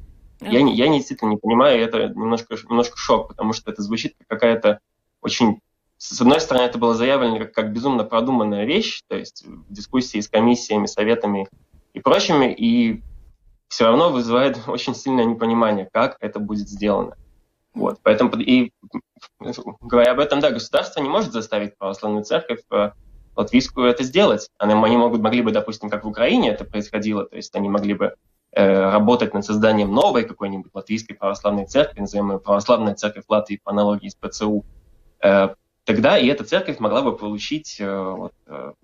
[0.40, 0.50] Mm-hmm.
[0.50, 4.80] Я, я действительно не понимаю, это немножко, немножко шок, потому что это звучит как какая-то
[5.20, 5.60] очень
[6.00, 10.28] с одной стороны, это было заявлено как, как безумно продуманная вещь, то есть дискуссии с
[10.28, 11.46] комиссиями, советами
[11.92, 13.02] и прочими, и
[13.68, 17.16] все равно вызывает очень сильное непонимание, как это будет сделано.
[17.74, 18.72] Вот, поэтому и
[19.80, 22.92] говоря об этом, да, государство не может заставить православную церковь э,
[23.36, 24.48] латвийскую это сделать.
[24.56, 27.92] Они, они могут, могли бы, допустим, как в Украине это происходило, то есть они могли
[27.92, 28.14] бы
[28.52, 34.08] э, работать над созданием новой какой-нибудь латвийской православной церкви, называемой православная церковь Латвии по аналогии
[34.08, 34.64] с ПЦУ,
[35.22, 35.50] э,
[35.90, 38.74] тогда и эта церковь могла бы получить, э, вот, э,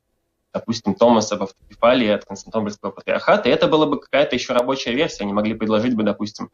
[0.53, 5.23] допустим, Томаса в автокефалии от Константинопольского патриархата, и это была бы какая-то еще рабочая версия.
[5.23, 6.51] Они могли предложить бы, допустим,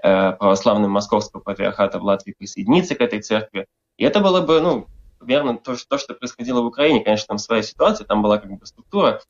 [0.00, 3.66] э, православным московского патриархата в Латвии присоединиться к этой церкви.
[3.96, 4.86] И это было бы, ну,
[5.20, 7.02] верно, то, то, что происходило в Украине.
[7.02, 9.20] Конечно, там своя ситуация, там была как бы структура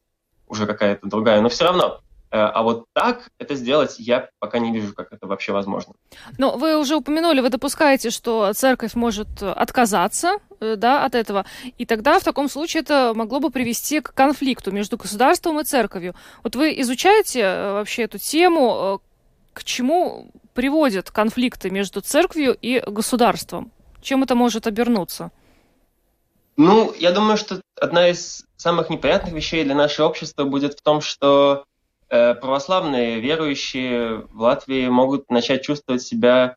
[0.47, 4.95] уже какая-то другая, но все равно а вот так это сделать я пока не вижу,
[4.95, 5.95] как это вообще возможно.
[6.39, 11.47] Но вы уже упомянули, вы допускаете, что церковь может отказаться э, да, от этого,
[11.79, 16.15] и тогда в таком случае это могло бы привести к конфликту между государством и церковью.
[16.43, 19.01] Вот вы изучаете э, вообще эту тему,
[19.53, 23.71] к чему приводят конфликты между церковью и государством?
[24.03, 25.31] Чем это может обернуться?
[26.57, 31.01] Ну, я думаю, что одна из самых неприятных вещей для нашего общества будет в том,
[31.01, 31.76] что э,
[32.09, 36.57] православные верующие в Латвии могут начать чувствовать себя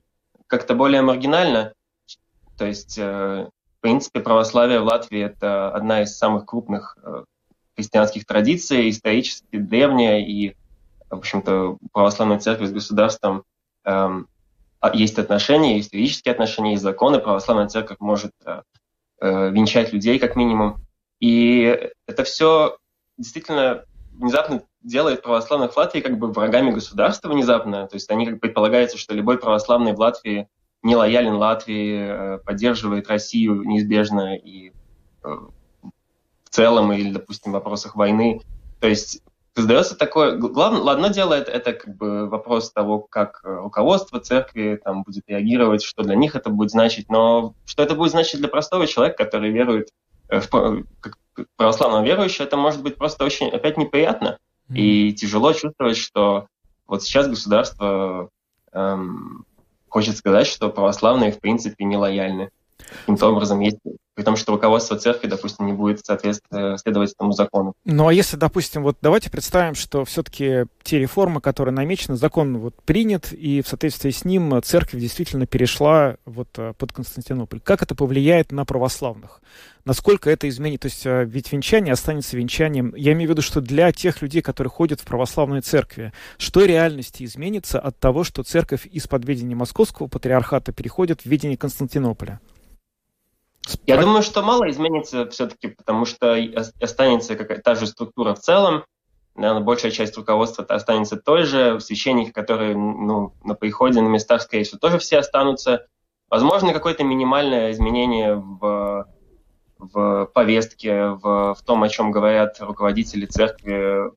[0.50, 1.74] как-то более маргинально.
[2.58, 7.24] То есть, э, в принципе, православие в Латвии это одна из самых крупных э,
[7.76, 10.56] христианских традиций, исторически древняя, и,
[11.10, 13.44] в общем-то, православная церковь с государством
[13.86, 14.24] э,
[14.94, 18.64] есть отношения, есть юридические отношения, есть законы, православная церковь может э,
[19.22, 20.82] э, венчать людей как минимум.
[21.20, 22.78] И это все
[23.18, 27.88] действительно внезапно делает православных в Латвии как бы врагами государства внезапно.
[27.88, 30.48] То есть они как предполагается, что любой православный в Латвии
[30.82, 34.72] не лоялен Латвии, э, поддерживает Россию неизбежно и
[35.24, 35.28] э,
[35.84, 38.42] в целом, или, допустим, в вопросах войны.
[38.80, 39.22] То есть
[39.56, 40.38] создается такое...
[40.38, 45.26] Главное, одно дело, это, это как бы вопрос того, как э, руководство церкви там будет
[45.28, 49.26] реагировать, что для них это будет значить, но что это будет значить для простого человека,
[49.26, 49.90] который верует
[50.30, 51.18] в как
[51.56, 54.38] православного верующего, это может быть просто очень опять неприятно.
[54.70, 54.78] Mm-hmm.
[54.78, 56.48] И тяжело чувствовать, что
[56.88, 58.30] вот сейчас государство
[58.72, 59.46] эм,
[59.88, 62.50] хочет сказать, что православные в принципе не лояльны.
[63.02, 63.78] Каким-то образом есть
[64.20, 67.74] при том, что руководство церкви, допустим, не будет соответственно следовать этому закону.
[67.86, 72.76] Ну а если, допустим, вот давайте представим, что все-таки те реформы, которые намечены, закон вот
[72.84, 77.62] принят, и в соответствии с ним церковь действительно перешла вот э, под Константинополь.
[77.62, 79.42] Как это повлияет на православных?
[79.86, 80.82] Насколько это изменит?
[80.82, 82.94] То есть э, ведь венчание останется венчанием.
[82.98, 87.24] Я имею в виду, что для тех людей, которые ходят в православные церкви, что реальности
[87.24, 92.42] изменится от того, что церковь из-под ведения Московского патриархата переходит в ведение Константинополя?
[93.86, 96.38] Я думаю, что мало изменится все-таки, потому что
[96.82, 98.86] останется какая-то та же структура в целом.
[99.36, 101.80] Наверное, большая часть руководства останется той же.
[101.80, 105.88] Священники, которые ну, на приходе, на местах, скорее всего, тоже все останутся.
[106.30, 109.08] Возможно, какое-то минимальное изменение в,
[109.78, 114.12] в повестке, в, в том, о чем говорят руководители церкви.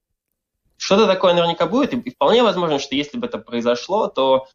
[0.76, 1.94] Что-то такое наверняка будет.
[1.94, 4.48] И вполне возможно, что если бы это произошло, то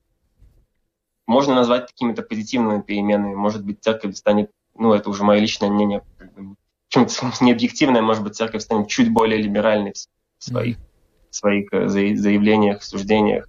[1.25, 3.35] можно назвать какими-то позитивными переменами.
[3.35, 6.55] Может быть, церковь станет ну, это уже мое личное мнение, как бы,
[6.89, 9.93] чем-то не объективное, может быть, церковь станет чуть более либеральной
[10.37, 10.77] в своих,
[11.29, 13.47] в своих э, заявлениях, суждениях.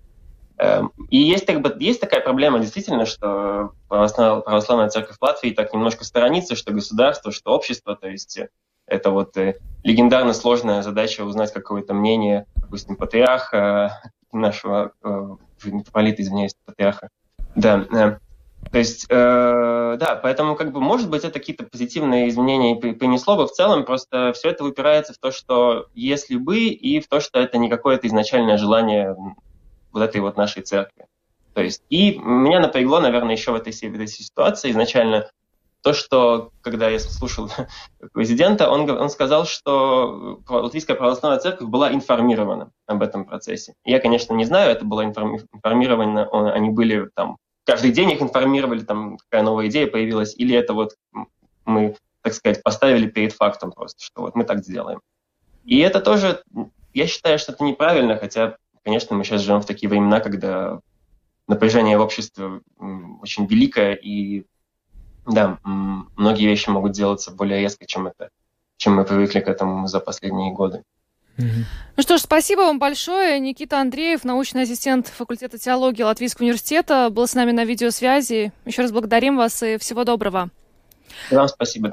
[0.59, 5.73] Эм, и есть, как бы, есть такая проблема, действительно, что православная, церковь в Латвии так
[5.73, 8.49] немножко сторонится, что государство, что общество, то есть э,
[8.87, 14.01] это вот э, легендарно сложная задача узнать какое-то мнение, допустим, патриарха,
[14.33, 14.93] нашего
[15.65, 17.09] митрополита, извиняюсь, патриарха.
[17.55, 18.19] Да,
[18.71, 23.47] то есть, э, да, поэтому, как бы, может быть, это какие-то позитивные изменения принесло бы.
[23.47, 27.41] В целом, просто все это выпирается в то, что если бы, и в то, что
[27.41, 29.17] это не какое-то изначальное желание
[29.93, 31.07] вот этой вот нашей церкви.
[31.55, 35.31] То есть, и меня напрягло, наверное, еще в этой, в этой ситуации изначально
[35.83, 37.51] то, что, когда я слушал
[38.13, 43.75] президента, он, он сказал, что Латвийская православная церковь была информирована об этом процессе.
[43.85, 49.19] Я, конечно, не знаю, это было информировано, они были там каждый день их информировали, там,
[49.19, 50.97] какая новая идея появилась, или это вот
[51.67, 55.03] мы, так сказать, поставили перед фактом просто, что вот мы так сделаем.
[55.67, 56.43] И это тоже,
[56.95, 60.81] я считаю, что это неправильно, хотя, конечно, мы сейчас живем в такие времена, когда
[61.47, 62.63] напряжение в обществе
[63.21, 64.47] очень великое, и
[65.27, 68.31] да, многие вещи могут делаться более резко, чем это,
[68.79, 70.85] чем мы привыкли к этому за последние годы.
[71.39, 73.39] Ну что ж, спасибо вам большое.
[73.41, 78.53] Никита Андреев, научный ассистент факультета теологии Латвийского университета, был с нами на видеосвязи.
[78.65, 80.51] Еще раз благодарим вас и всего доброго.
[81.31, 81.93] Вам спасибо.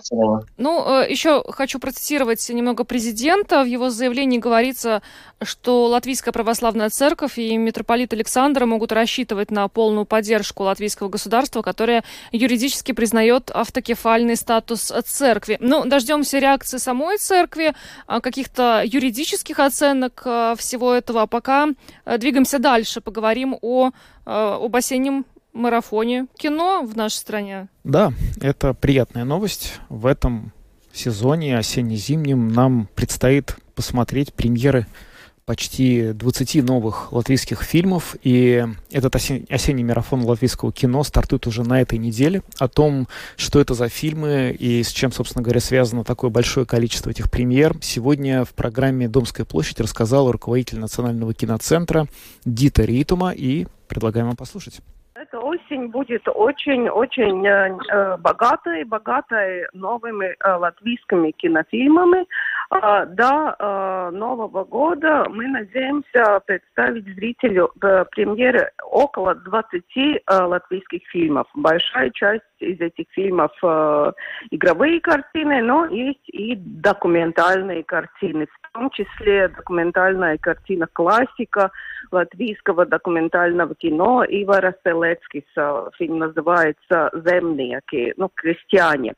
[0.58, 3.64] Ну, э, еще хочу процитировать немного президента.
[3.64, 5.02] В его заявлении говорится,
[5.42, 12.04] что Латвийская православная церковь и митрополит Александр могут рассчитывать на полную поддержку латвийского государства, которое
[12.32, 15.58] юридически признает автокефальный статус церкви.
[15.60, 17.74] Ну, дождемся реакции самой церкви,
[18.08, 21.24] а, каких-то юридических оценок а, всего этого.
[21.24, 21.70] А пока
[22.06, 23.92] э, двигаемся дальше, поговорим о, э,
[24.26, 27.70] об осеннем марафоне кино в нашей стране.
[27.84, 29.80] Да, это приятная новость.
[29.90, 30.52] В этом
[30.94, 34.86] сезоне осенне-зимнем нам предстоит посмотреть премьеры
[35.46, 41.82] почти 20 новых латвийских фильмов, и этот осень, осенний марафон латвийского кино стартует уже на
[41.82, 42.42] этой неделе.
[42.58, 43.08] О том,
[43.38, 47.78] что это за фильмы и с чем, собственно говоря, связано такое большое количество этих премьер,
[47.82, 52.08] сегодня в программе «Домская площадь» рассказал руководитель Национального киноцентра
[52.44, 54.82] Дита Ритума, и предлагаем вам послушать.
[55.36, 62.26] Осень будет очень-очень э, э, богатой, богатой новыми э, латвийскими кинофильмами.
[62.70, 69.84] А, до а, Нового года мы надеемся представить зрителю э, премьеры около 20
[70.26, 71.48] а, латвийских фильмов.
[71.54, 74.14] Большая часть из этих фильмов а,
[74.50, 81.72] игровые картины, но есть и документальные картины, в том числе документальная картина классика
[82.12, 85.44] латвийского документального кино Ивара Селецкис.
[85.98, 89.14] Фильм называется «Земники», ну, крестьяне.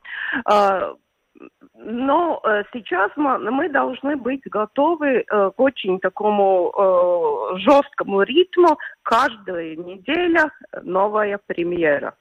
[1.74, 8.78] Но э, сейчас мы, должны быть готовы э, к очень такому э, жесткому ритму.
[9.02, 10.50] Каждая неделя
[10.82, 12.14] новая премьера.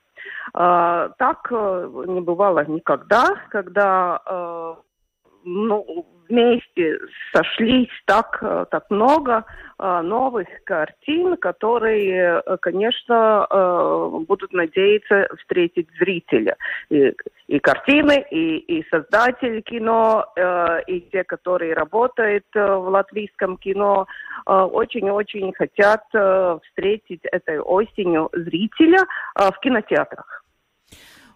[0.53, 4.22] Э, так не бывало никогда, когда
[5.43, 6.98] ну, вместе
[7.34, 9.46] сошлись так, э, так много
[9.80, 13.48] э, новых картин, которые, э, конечно,
[14.28, 16.56] будут надеяться встретить зрителя.
[16.90, 17.14] И,
[17.48, 20.26] и картины, и, и создатели кино,
[20.88, 24.08] и те, которые работают в латвийском кино,
[24.46, 26.04] очень-очень хотят
[26.64, 29.06] встретить этой осенью зрителя
[29.36, 30.44] в кинотеатрах.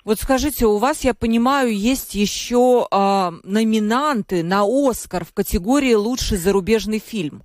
[0.03, 2.95] Вот скажите, у вас, я понимаю, есть еще э,
[3.43, 7.43] номинанты на Оскар в категории лучший зарубежный фильм.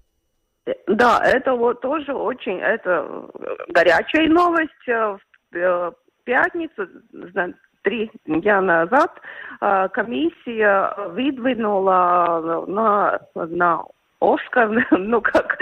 [0.86, 3.28] Да, это вот тоже очень, это
[3.68, 4.70] горячая новость.
[4.86, 5.20] В
[5.52, 5.92] э,
[6.24, 6.88] пятницу,
[7.82, 9.12] три дня назад,
[9.60, 13.84] э, комиссия выдвинула на, на
[14.20, 15.58] Оскар, ну, как,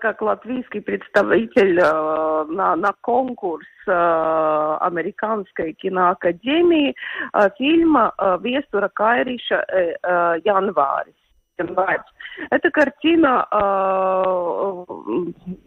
[0.00, 6.94] как латвийский представитель э, на, на конкурс э, Американской киноакадемии
[7.32, 9.64] э, фильма Вестура Кайриша
[10.44, 11.12] «Январь».
[12.50, 14.24] Эта картина э,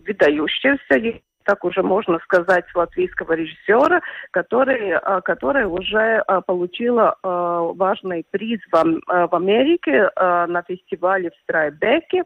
[0.07, 8.25] выдающаяся, так уже можно сказать, латвийского режиссера, который, а, которая уже а, получила а, важный
[8.29, 12.23] приз в Америке на фестивале в Страйбеке.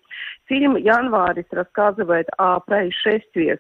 [0.48, 3.60] Фильм «Январис» рассказывает о происшествиях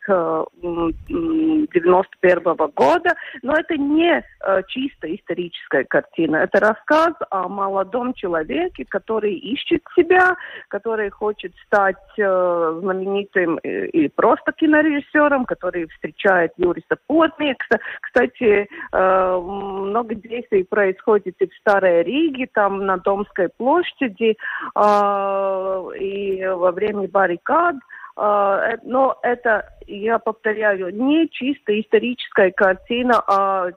[0.61, 2.43] 91
[2.75, 4.23] года, но это не
[4.67, 6.37] чисто историческая картина.
[6.37, 10.35] Это рассказ о молодом человеке, который ищет себя,
[10.67, 17.79] который хочет стать знаменитым или просто кинорежиссером, который встречает Юриса Потмекса.
[18.01, 24.37] Кстати, э, много действий происходит и в Старой Риге, там на Домской площади,
[24.75, 27.75] э, и во время баррикад.
[28.17, 33.71] Uh, но это, я повторяю, не чисто историческая картина, а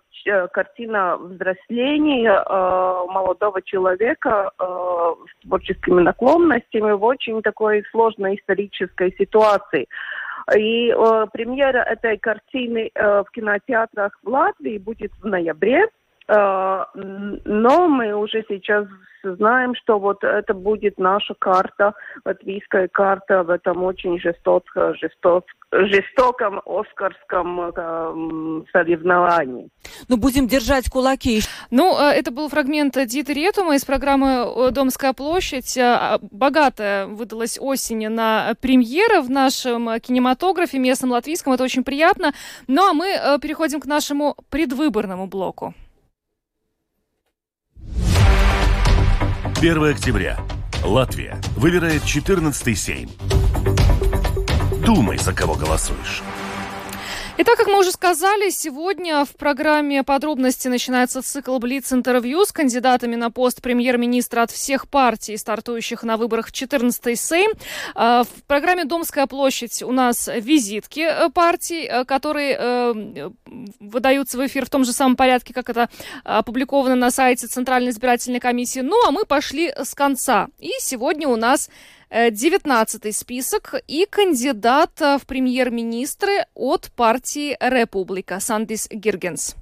[0.53, 9.89] картина взросления uh, молодого человека uh, с творческими наклонностями в очень такой сложной исторической ситуации.
[10.57, 15.89] И э, премьера этой картины э, в кинотеатрах в Латвии будет в ноябре.
[16.29, 18.87] Э, но мы уже сейчас
[19.23, 24.65] знаем, что вот это будет наша карта, латвийская карта в этом очень жесток,
[25.01, 29.69] жесток, жестоком оскарском э, соревновании.
[30.09, 31.41] Ну, будем держать кулаки.
[31.71, 35.77] Ну, э, это был фрагмент Диты Ретума из программы э, «Домская площадь».
[35.79, 41.53] А, богатая выдалась осень на премьеры в нашем кинематографе местном латвийском.
[41.53, 42.33] Это очень приятно.
[42.67, 45.75] Ну, а мы переходим к нашему предвыборному блоку.
[49.61, 50.39] 1 октября.
[50.85, 53.11] Латвия выбирает 14-й Сейм.
[54.87, 56.23] Думай, за кого голосуешь.
[57.41, 63.31] Итак, как мы уже сказали, сегодня в программе подробности начинается цикл Блиц-интервью с кандидатами на
[63.31, 67.53] пост премьер-министра от всех партий, стартующих на выборах в 14-й Сейм.
[67.95, 73.31] А, в программе «Домская площадь» у нас визитки э, партий, э, которые э,
[73.79, 75.89] выдаются в эфир в том же самом порядке, как это
[76.25, 78.81] опубликовано на сайте Центральной избирательной комиссии.
[78.81, 80.49] Ну, а мы пошли с конца.
[80.59, 81.71] И сегодня у нас
[82.11, 89.57] 19 список и кандидат в премьер-министры от партии Република Сандис Гиргенс.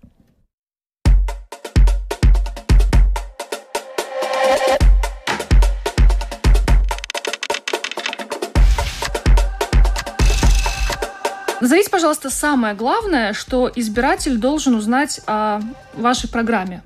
[11.60, 15.60] Назовите, пожалуйста, самое главное, что избиратель должен узнать о
[15.94, 16.82] вашей программе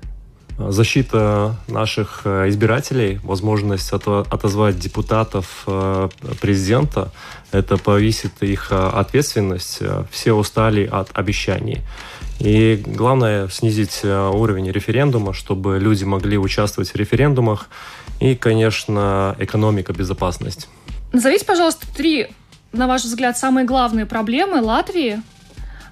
[0.69, 6.09] защита наших э, избирателей, возможность отозвать депутатов э,
[6.39, 7.11] президента,
[7.51, 9.79] это повысит их э, ответственность.
[10.11, 11.81] Все устали от обещаний.
[12.39, 17.67] И главное снизить уровень референдума, чтобы люди могли участвовать в референдумах.
[18.19, 20.67] И, конечно, экономика, безопасность.
[21.13, 22.29] Назовите, пожалуйста, три,
[22.71, 25.21] на ваш взгляд, самые главные проблемы Латвии,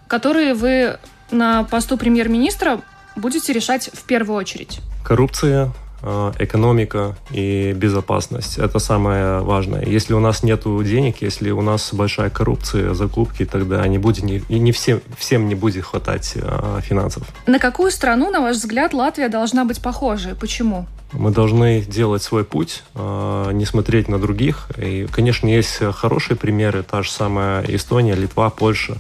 [0.08, 0.98] которые вы
[1.32, 2.82] на посту премьер-министра
[3.16, 4.80] будете решать в первую очередь?
[5.04, 8.58] Коррупция, э, экономика и безопасность.
[8.58, 9.86] Это самое важное.
[9.86, 14.60] Если у нас нет денег, если у нас большая коррупция, закупки, тогда не будет, и
[14.60, 17.24] не всем, всем не будет хватать э, финансов.
[17.48, 20.36] На какую страну, на ваш взгляд, Латвия должна быть похожей?
[20.36, 20.86] Почему?
[21.12, 24.70] Мы должны делать свой путь, э, не смотреть на других.
[24.78, 28.98] И, конечно, есть хорошие примеры, та же самая Эстония, Литва, Польша.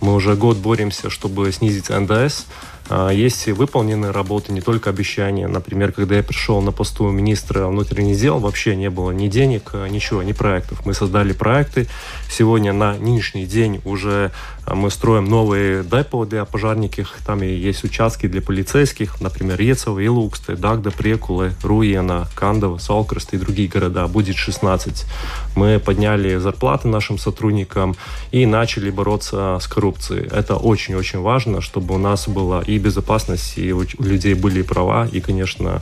[0.00, 2.46] Мы уже год боремся, чтобы снизить НДС.
[2.92, 5.46] А, есть выполненные работы, не только обещания.
[5.46, 10.24] Например, когда я пришел на посту министра внутренних дел, вообще не было ни денег, ничего,
[10.24, 10.84] ни проектов.
[10.84, 11.86] Мы создали проекты.
[12.28, 17.14] Сегодня на нынешний день уже а, мы строим новые депо для пожарников.
[17.26, 23.38] Там и есть участки для полицейских, например, Ецево, Илуксты, Дагда, Прекулы, Руена, Кандова, Салкрест и
[23.38, 24.06] другие города.
[24.06, 25.06] Будет 16.
[25.56, 27.96] Мы подняли зарплаты нашим сотрудникам
[28.32, 30.28] и начали бороться с коррупцией.
[30.30, 35.20] Это очень-очень важно, чтобы у нас была и безопасность, и у людей были права, и,
[35.20, 35.80] конечно,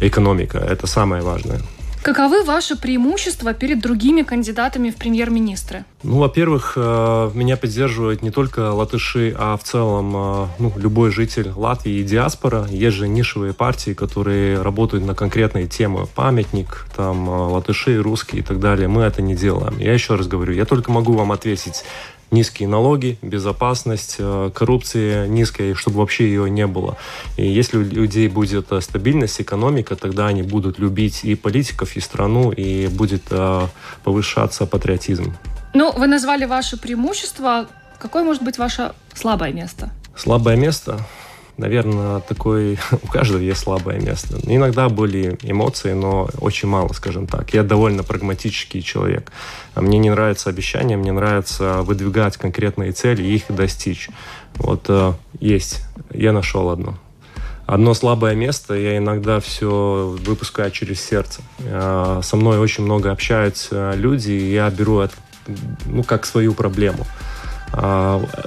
[0.00, 0.58] экономика.
[0.58, 1.60] Это самое важное.
[2.02, 5.84] Каковы ваши преимущества перед другими кандидатами в премьер-министры?
[6.02, 11.52] Ну, во-первых, э, меня поддерживают не только латыши, а в целом э, ну, любой житель
[11.54, 12.66] Латвии и диаспора.
[12.68, 16.08] Есть же нишевые партии, которые работают на конкретные темы.
[16.12, 18.88] Памятник, там, э, латыши, русские и так далее.
[18.88, 19.78] Мы это не делаем.
[19.78, 21.84] Я еще раз говорю, я только могу вам ответить
[22.32, 26.96] низкие налоги, безопасность, э, коррупция низкая, чтобы вообще ее не было.
[27.36, 32.00] И если у людей будет э, стабильность, экономика, тогда они будут любить и политиков, и
[32.00, 33.66] страну, и будет э,
[34.02, 35.34] повышаться патриотизм.
[35.74, 37.66] Ну, вы назвали ваши преимущества.
[37.98, 39.90] Какое может быть ваше слабое место?
[40.16, 40.98] Слабое место?
[41.62, 42.78] Наверное, такой...
[43.02, 44.38] У каждого есть слабое место.
[44.44, 47.54] Иногда были эмоции, но очень мало, скажем так.
[47.54, 49.32] Я довольно прагматический человек.
[49.76, 54.10] Мне не нравятся обещания, мне нравится выдвигать конкретные цели и их достичь.
[54.56, 55.82] Вот э, есть.
[56.12, 56.98] Я нашел одно.
[57.66, 61.40] Одно слабое место, я иногда все выпускаю через сердце.
[61.60, 65.14] Э, со мной очень много общаются люди, и я беру это
[65.86, 67.06] ну, как свою проблему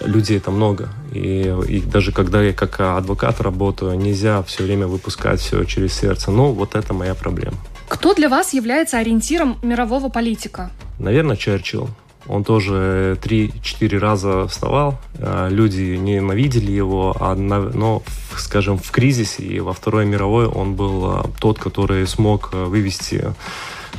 [0.05, 0.89] людей это много.
[1.11, 6.32] И, и даже когда я как адвокат работаю, нельзя все время выпускать все через сердце.
[6.32, 7.57] Ну, вот это моя проблема.
[7.88, 10.71] Кто для вас является ориентиром мирового политика?
[10.99, 11.89] Наверное, Черчилл.
[12.28, 14.97] Он тоже три-четыре раза вставал.
[15.19, 18.01] А, люди ненавидели его, а но,
[18.36, 23.34] скажем, в кризисе и во Второй мировой он был а, тот, который смог вывести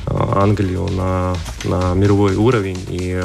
[0.07, 3.23] Англию на, на мировой уровень и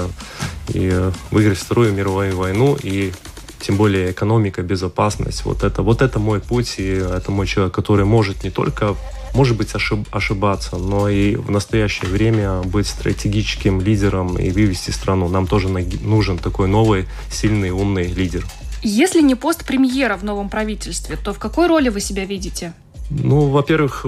[0.73, 3.11] и выиграть Вторую мировую войну, и
[3.59, 5.45] тем более экономика, безопасность.
[5.45, 8.95] Вот это, вот это мой путь, и это мой человек, который может не только,
[9.33, 15.27] может быть, ошиб, ошибаться, но и в настоящее время быть стратегическим лидером и вывести страну.
[15.27, 18.45] Нам тоже нужен такой новый, сильный, умный лидер.
[18.83, 22.73] Если не пост премьера в новом правительстве, то в какой роли вы себя видите?
[23.13, 24.05] Ну, во-первых,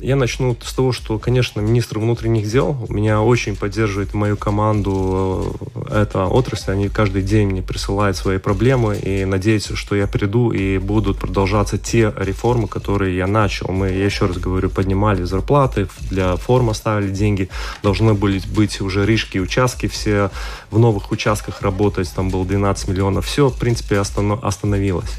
[0.00, 5.54] я начну с того, что, конечно, министр внутренних дел меня очень поддерживает мою команду
[5.90, 6.72] эта отрасль.
[6.72, 11.76] Они каждый день мне присылают свои проблемы и надеются, что я приду и будут продолжаться
[11.76, 13.70] те реформы, которые я начал.
[13.70, 17.50] Мы, я еще раз говорю, поднимали зарплаты, для форм оставили деньги,
[17.82, 20.30] должны были быть уже рижские участки, все
[20.70, 23.26] в новых участках работать, там было 12 миллионов.
[23.26, 25.12] Все, в принципе, остановилось.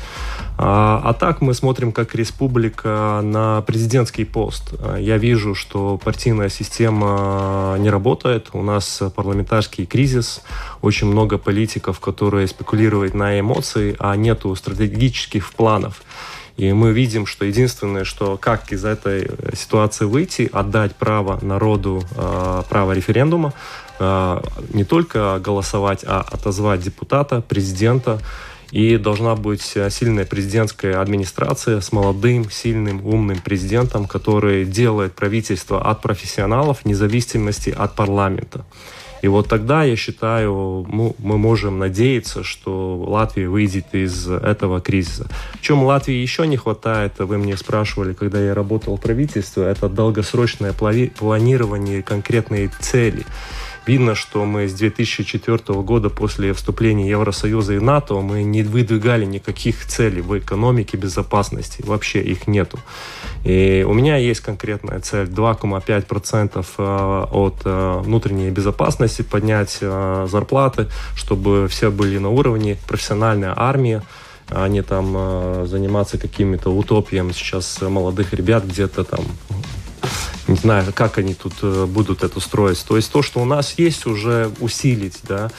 [0.60, 4.74] А, а так мы смотрим как республика на президентский пост.
[4.98, 8.50] Я вижу, что партийная система не работает.
[8.54, 10.42] У нас парламентарский кризис.
[10.82, 16.02] Очень много политиков, которые спекулируют на эмоции, а нету стратегических планов.
[16.58, 22.64] И мы видим, что единственное, что как из этой ситуации выйти, отдать право народу, а,
[22.64, 23.54] право референдума,
[24.00, 24.44] а,
[24.74, 28.20] не только голосовать, а отозвать депутата, президента,
[28.72, 35.82] и должна быть э, сильная президентская администрация с молодым, сильным, умным президентом, который делает правительство
[35.90, 38.66] от профессионалов, вне зависимости от парламента.
[39.22, 45.28] И вот тогда, я считаю, мы, можем надеяться, что Латвия выйдет из этого кризиса.
[45.56, 49.90] В чем Латвии еще не хватает, вы мне спрашивали, когда я работал в правительстве, это
[49.90, 53.26] долгосрочное планирование конкретные цели.
[53.88, 59.86] Видно, что мы с 2004 года после вступления Евросоюза и НАТО мы не выдвигали никаких
[59.86, 61.82] целей в экономике безопасности.
[61.86, 62.78] Вообще их нету.
[63.46, 70.88] И у меня есть конкретная цель 2,5% э, от э, внутренней безопасности поднять э, зарплаты,
[71.16, 74.04] чтобы все были на уровне профессиональная армия,
[74.50, 79.26] а не там заниматься какими-то утопиями сейчас молодых ребят где-то там
[80.48, 82.84] не знаю, как они тут э, будут это строить.
[82.88, 85.50] То есть то, что у нас есть, уже усилить, да,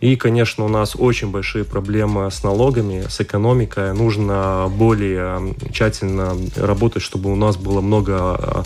[0.00, 3.92] И, конечно, у нас очень большие проблемы с налогами, с экономикой.
[3.94, 8.64] Нужно более тщательно работать, чтобы у нас было много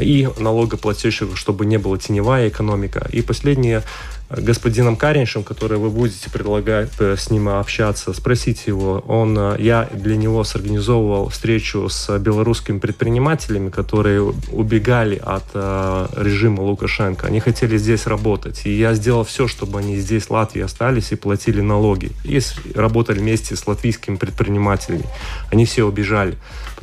[0.00, 3.08] и налогоплательщиков, чтобы не была теневая экономика.
[3.12, 3.82] И последнее,
[4.30, 9.04] господином Кариншем, который вы будете предлагать э, с ним общаться, спросите его.
[9.06, 16.62] Он, э, я для него сорганизовывал встречу с белорусскими предпринимателями, которые убегали от э, режима
[16.62, 17.28] Лукашенко.
[17.28, 18.62] Они хотели здесь работать.
[18.64, 22.10] И я сделал все, чтобы они здесь, в Латвии, остались и платили налоги.
[22.24, 22.40] И
[22.74, 25.04] работали вместе с латвийскими предпринимателями.
[25.52, 26.36] Они все убежали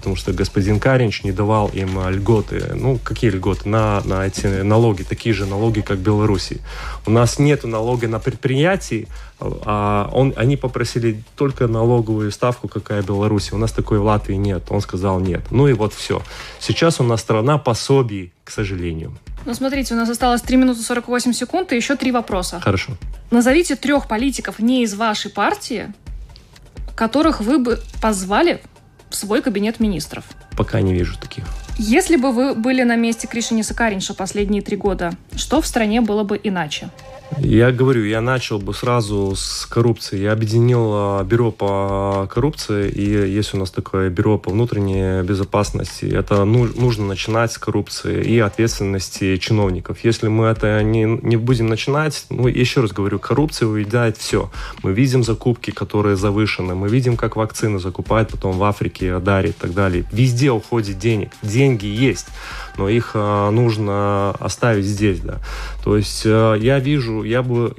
[0.04, 2.74] потому что господин Каринч не давал им а, льготы.
[2.76, 3.70] Ну, какие льготы?
[3.70, 6.60] На, на эти налоги, такие же налоги, как в Беларуси.
[7.06, 9.08] У нас нет налога на предприятии,
[9.40, 13.54] а он, они попросили только налоговую ставку, какая в Беларуси.
[13.54, 14.64] У нас такой в Латвии нет.
[14.70, 15.42] Он сказал нет.
[15.52, 16.22] Ну и вот все.
[16.60, 19.14] Сейчас у нас страна пособий, к сожалению.
[19.46, 22.60] Ну, смотрите, у нас осталось 3 минуты 48 секунд и еще три вопроса.
[22.60, 22.92] Хорошо.
[23.32, 25.94] Назовите трех политиков не из вашей партии,
[26.94, 28.62] которых вы бы позвали
[29.14, 30.26] в свой кабинет министров?
[30.58, 31.46] Пока не вижу таких.
[31.78, 36.24] Если бы вы были на месте Кришини Сакаринша последние три года, что в стране было
[36.24, 36.90] бы иначе?
[37.40, 40.20] Я говорю, я начал бы сразу с коррупции.
[40.20, 46.06] Я объединил а, бюро по коррупции, и есть у нас такое бюро по внутренней безопасности.
[46.06, 50.00] Это нужно начинать с коррупции и ответственности чиновников.
[50.04, 54.52] Если мы это не, не будем начинать, ну, еще раз говорю, коррупция уедает все.
[54.82, 59.60] Мы видим закупки, которые завышены, мы видим, как вакцины закупают потом в Африке, дарят и
[59.60, 60.06] так далее.
[60.12, 61.32] Везде уходит денег.
[61.42, 62.28] Деньги есть
[62.78, 65.40] но их а, нужно оставить здесь, да.
[65.84, 67.76] То есть а, я вижу, я бы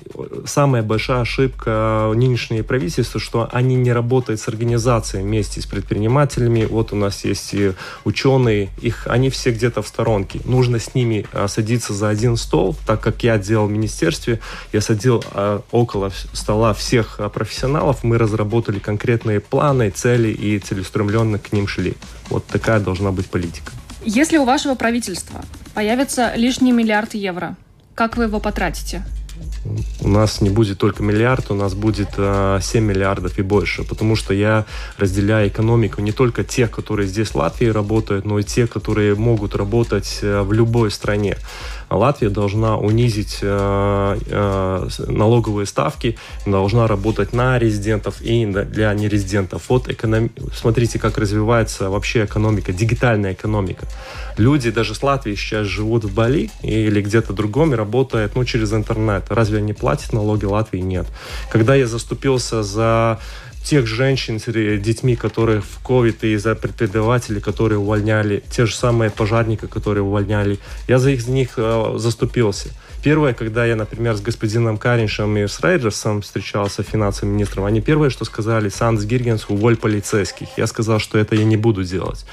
[0.46, 6.64] самая большая ошибка нынешнего правительства, что они не работают с организацией вместе с предпринимателями.
[6.64, 7.72] Вот у нас есть и
[8.04, 10.40] ученые, их они все где-то в сторонке.
[10.44, 14.40] Нужно с ними а, садиться за один стол, так как я делал в министерстве,
[14.72, 15.24] я садил
[15.70, 21.94] около стола всех профессионалов, мы разработали конкретные планы, цели и целеустремленно к ним шли.
[22.28, 23.72] Вот такая должна быть политика.
[24.04, 25.42] Если у вашего правительства
[25.74, 27.56] появится лишний миллиард евро,
[27.94, 29.02] как вы его потратите?
[30.00, 34.16] У нас не будет только миллиард, у нас будет э, 7 миллиардов и больше, потому
[34.16, 34.66] что я
[34.98, 39.54] разделяю экономику не только тех, которые здесь в Латвии работают, но и те, которые могут
[39.54, 41.36] работать э, в любой стране.
[41.90, 46.16] Латвия должна унизить э, э, налоговые ставки,
[46.46, 49.64] должна работать на резидентов и для нерезидентов.
[49.68, 50.30] Вот эконом...
[50.54, 53.86] смотрите, как развивается вообще экономика, дигитальная экономика.
[54.36, 58.72] Люди даже с Латвии сейчас живут в Бали или где-то другом и работают ну, через
[58.72, 59.24] интернет.
[59.28, 60.44] Разве они платят налоги?
[60.44, 61.06] Латвии нет.
[61.50, 63.20] Когда я заступился за
[63.64, 69.10] тех женщин с детьми, которые в ковид, и за преподавателей, которые увольняли, те же самые
[69.10, 70.58] пожарники, которые увольняли.
[70.86, 72.68] Я за, их, за них э, заступился.
[73.04, 78.08] Первое, когда я, например, с господином Кариншем и с Рейджерсом встречался, финансовым министром, они первое,
[78.08, 80.48] что сказали, Санс Гиргенс, уволь полицейских.
[80.56, 82.24] Я сказал, что это я не буду делать.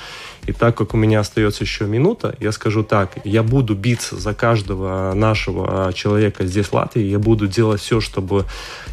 [0.48, 4.34] И так как у меня остается еще минута, я скажу так, я буду биться за
[4.34, 8.46] каждого нашего человека здесь в Латвии, я буду делать все, чтобы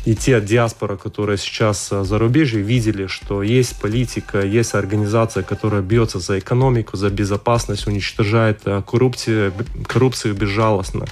[0.05, 6.19] и те диаспора, которые сейчас за рубежью, видели, что есть политика, есть организация, которая бьется
[6.19, 9.53] за экономику, за безопасность, уничтожает э, коррупцию,
[9.87, 11.07] коррупцию безжалостно,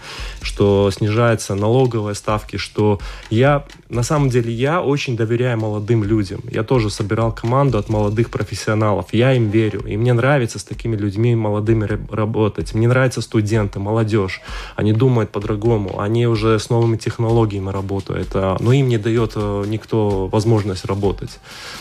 [0.92, 2.98] снижаются налоговые ставки, что
[3.30, 6.40] я, на самом деле, я очень доверяю молодым людям.
[6.50, 10.96] Я тоже собирал команду от молодых профессионалов, я им верю, и мне нравится с такими
[10.96, 12.74] людьми молодыми работать.
[12.74, 14.40] Мне нравятся студенты, молодежь.
[14.74, 16.00] Они думают по-другому.
[16.00, 18.28] Они уже с новыми технологиями работают.
[18.34, 21.38] А, но им не дает э, никто возможность работать.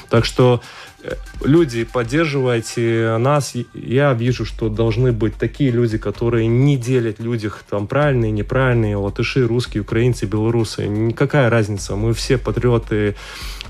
[0.10, 0.62] Так что
[1.44, 3.54] люди, поддерживайте нас.
[3.74, 9.46] Я вижу, что должны быть такие люди, которые не делят людях там правильные, неправильные, латыши,
[9.48, 10.88] русские, украинцы, белорусы.
[10.88, 11.96] Никакая разница.
[11.96, 13.16] Мы все патриоты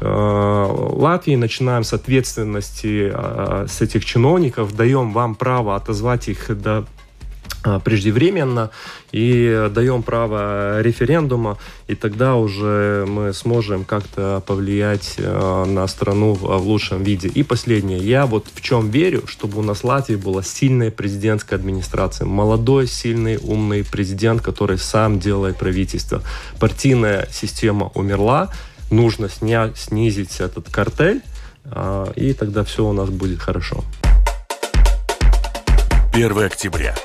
[0.01, 6.85] Э, Латвии, начинаем с ответственности э, с этих чиновников, даем вам право отозвать их до
[7.83, 8.71] преждевременно
[9.11, 11.57] и даем право референдума,
[11.87, 17.27] и тогда уже мы сможем как-то повлиять на страну в лучшем виде.
[17.27, 17.99] И последнее.
[17.99, 22.25] Я вот в чем верю, чтобы у нас в Латвии была сильная президентская администрация.
[22.25, 26.21] Молодой, сильный, умный президент, который сам делает правительство.
[26.59, 28.49] Партийная система умерла,
[28.91, 31.21] нужно сня, снизить этот картель,
[31.65, 33.83] а, и тогда все у нас будет хорошо.
[36.13, 36.95] 1 октября.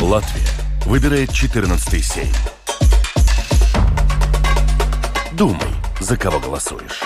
[0.00, 0.46] Латвия
[0.86, 2.28] выбирает 14 сейм.
[5.36, 5.58] Думай,
[6.00, 7.02] за кого голосуешь.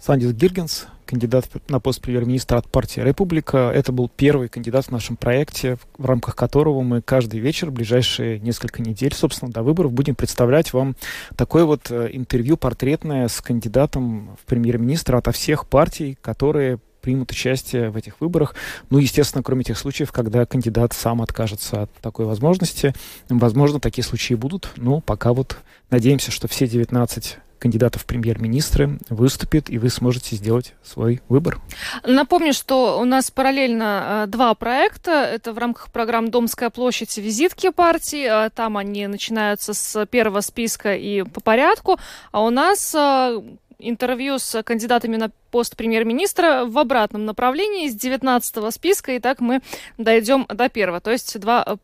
[0.00, 3.70] Сандис Гиргенс, кандидат на пост премьер-министра от партии «Република».
[3.72, 8.82] Это был первый кандидат в нашем проекте, в рамках которого мы каждый вечер, ближайшие несколько
[8.82, 10.96] недель, собственно, до выборов, будем представлять вам
[11.36, 17.90] такое вот э, интервью портретное с кандидатом в премьер-министра от всех партий, которые примут участие
[17.90, 18.56] в этих выборах.
[18.90, 22.94] Ну, естественно, кроме тех случаев, когда кандидат сам откажется от такой возможности.
[23.28, 29.70] Возможно, такие случаи будут, но пока вот надеемся, что все 19 кандидатов в премьер-министры выступит,
[29.70, 31.60] и вы сможете сделать свой выбор.
[32.04, 35.12] Напомню, что у нас параллельно э, два проекта.
[35.12, 38.46] Это в рамках программы «Домская площадь» визитки партии.
[38.46, 42.00] Э, там они начинаются с первого списка и по порядку.
[42.32, 43.40] А у нас э,
[43.78, 49.60] интервью с кандидатами на пост премьер-министра в обратном направлении с 19 списка, и так мы
[49.98, 51.76] дойдем до первого, то есть два э,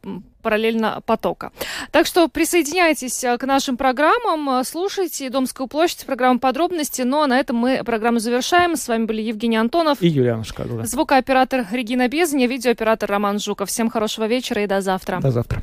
[0.43, 1.53] параллельно потока.
[1.91, 7.03] Так что присоединяйтесь э, к нашим программам, э, слушайте «Домскую площадь», программу «Подробности».
[7.03, 8.77] Ну а на этом мы программу завершаем.
[8.77, 10.85] С вами были Евгений Антонов и Юлиана Шкагова.
[10.85, 13.69] Звукооператор Регина Безня, видеооператор Роман Жуков.
[13.69, 15.21] Всем хорошего вечера и до завтра.
[15.21, 15.63] До завтра.